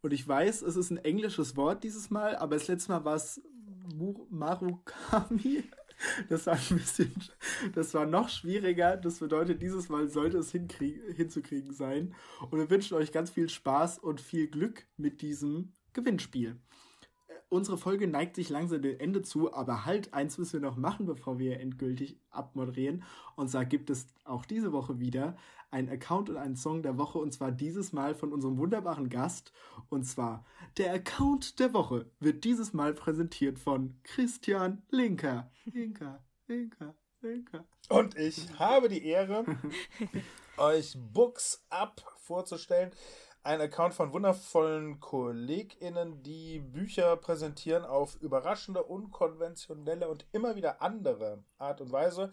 [0.00, 3.14] Und ich weiß, es ist ein englisches Wort dieses Mal, aber das letzte Mal war
[3.14, 3.40] es
[4.28, 5.70] Marukami.
[6.28, 7.12] Das war ein bisschen,
[7.74, 8.96] das war noch schwieriger.
[8.96, 12.14] Das bedeutet, dieses Mal sollte es hinzukriegen sein.
[12.50, 16.56] Und wir wünschen euch ganz viel Spaß und viel Glück mit diesem Gewinnspiel.
[17.50, 21.06] Unsere Folge neigt sich langsam dem Ende zu, aber halt, eins müssen wir noch machen,
[21.06, 23.04] bevor wir endgültig abmoderieren.
[23.36, 25.34] Und zwar gibt es auch diese Woche wieder
[25.70, 29.52] einen Account und einen Song der Woche und zwar dieses Mal von unserem wunderbaren Gast.
[29.88, 30.44] Und zwar
[30.76, 35.50] der Account der Woche wird dieses Mal präsentiert von Christian Linker.
[35.64, 37.64] Linker, Linker, Linker.
[37.88, 39.44] Und ich habe die Ehre,
[40.58, 42.90] euch Books Up vorzustellen
[43.48, 51.42] ein Account von wundervollen KollegInnen, die Bücher präsentieren auf überraschende, unkonventionelle und immer wieder andere
[51.56, 52.30] Art und Weise.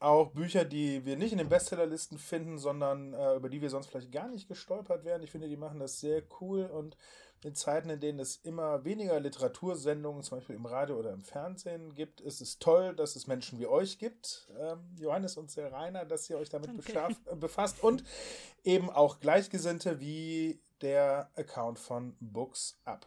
[0.00, 3.88] Auch Bücher, die wir nicht in den Bestsellerlisten finden, sondern äh, über die wir sonst
[3.88, 5.22] vielleicht gar nicht gestolpert wären.
[5.22, 6.96] Ich finde, die machen das sehr cool und
[7.44, 11.94] in Zeiten, in denen es immer weniger Literatursendungen, zum Beispiel im Radio oder im Fernsehen
[11.94, 16.28] gibt, ist es toll, dass es Menschen wie euch gibt, ähm, Johannes und Rainer, dass
[16.30, 18.04] ihr euch damit äh, befasst und
[18.64, 23.06] eben auch Gleichgesinnte wie der Account von Books Up.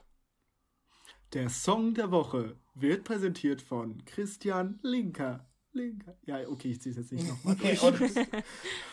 [1.34, 5.46] Der Song der Woche wird präsentiert von Christian Linker.
[5.76, 6.16] Linker.
[6.26, 7.56] Ja, okay, ich ziehe es jetzt nicht nochmal
[7.92, 8.14] durch.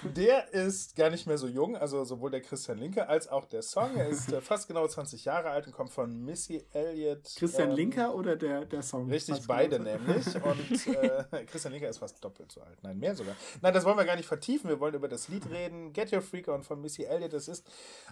[0.16, 3.62] der ist gar nicht mehr so jung, also sowohl der Christian Linker als auch der
[3.62, 3.97] Song.
[3.97, 7.33] Er ist äh, fast genau 20 Jahre alt und kommt von Missy Elliott.
[7.37, 9.09] Christian ähm, Linker oder der, der Song?
[9.09, 9.91] Richtig, beide genau.
[9.93, 10.26] nämlich.
[10.35, 12.78] Und äh, Christian Linker ist fast doppelt so alt.
[12.83, 13.37] Nein, mehr sogar.
[13.61, 14.68] Nein, das wollen wir gar nicht vertiefen.
[14.68, 15.93] Wir wollen über das Lied reden.
[15.93, 17.33] Get Your Freak On von Missy Elliott.
[17.33, 17.66] Das ist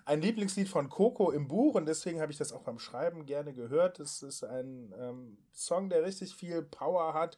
[0.05, 3.53] ein Lieblingslied von Coco im Buch und deswegen habe ich das auch beim Schreiben gerne
[3.53, 3.99] gehört.
[3.99, 7.37] Es ist ein ähm, Song, der richtig viel Power hat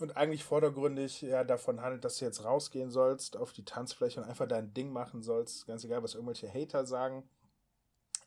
[0.00, 4.28] und eigentlich vordergründig ja davon handelt, dass du jetzt rausgehen sollst auf die Tanzfläche und
[4.28, 7.28] einfach dein Ding machen sollst, ganz egal, was irgendwelche Hater sagen.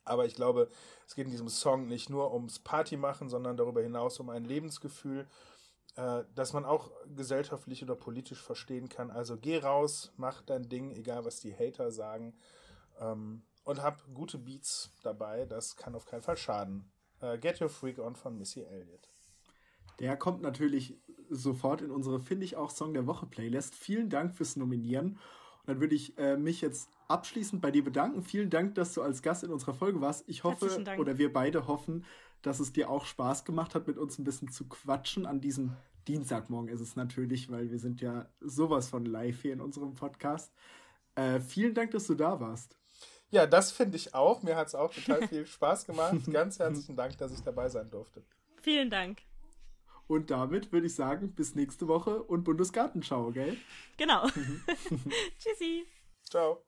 [0.06, 0.70] Aber ich glaube,
[1.06, 4.46] es geht in diesem Song nicht nur ums Party machen, sondern darüber hinaus um ein
[4.46, 5.28] Lebensgefühl,
[5.96, 9.12] äh, das man auch gesellschaftlich oder politisch verstehen kann.
[9.12, 12.34] Also geh raus, mach dein Ding, egal was die Hater sagen.
[13.00, 16.90] Ähm, und hab gute Beats dabei, das kann auf keinen Fall schaden.
[17.20, 19.10] Äh, Get Your Freak On von Missy Elliott.
[20.00, 20.98] Der kommt natürlich
[21.30, 23.76] sofort in unsere Finde ich auch Song der Woche Playlist.
[23.76, 25.12] Vielen Dank fürs Nominieren.
[25.12, 28.24] Und dann würde ich äh, mich jetzt abschließend bei dir bedanken.
[28.24, 30.24] Vielen Dank, dass du als Gast in unserer Folge warst.
[30.28, 32.06] Ich hoffe, oder wir beide hoffen,
[32.42, 35.26] dass es dir auch Spaß gemacht hat, mit uns ein bisschen zu quatschen.
[35.26, 35.74] An diesem
[36.08, 40.54] Dienstagmorgen ist es natürlich, weil wir sind ja sowas von live hier in unserem Podcast.
[41.16, 42.78] Äh, vielen Dank, dass du da warst.
[43.30, 44.44] Ja, das finde ich auch.
[44.44, 46.32] Mir hat es auch total viel Spaß gemacht.
[46.32, 48.24] Ganz herzlichen Dank, dass ich dabei sein durfte.
[48.62, 49.27] Vielen Dank.
[50.08, 53.58] Und damit würde ich sagen, bis nächste Woche und Bundesgartenschau, gell?
[53.98, 54.28] Genau.
[55.40, 55.86] Tschüssi.
[56.24, 56.67] Ciao.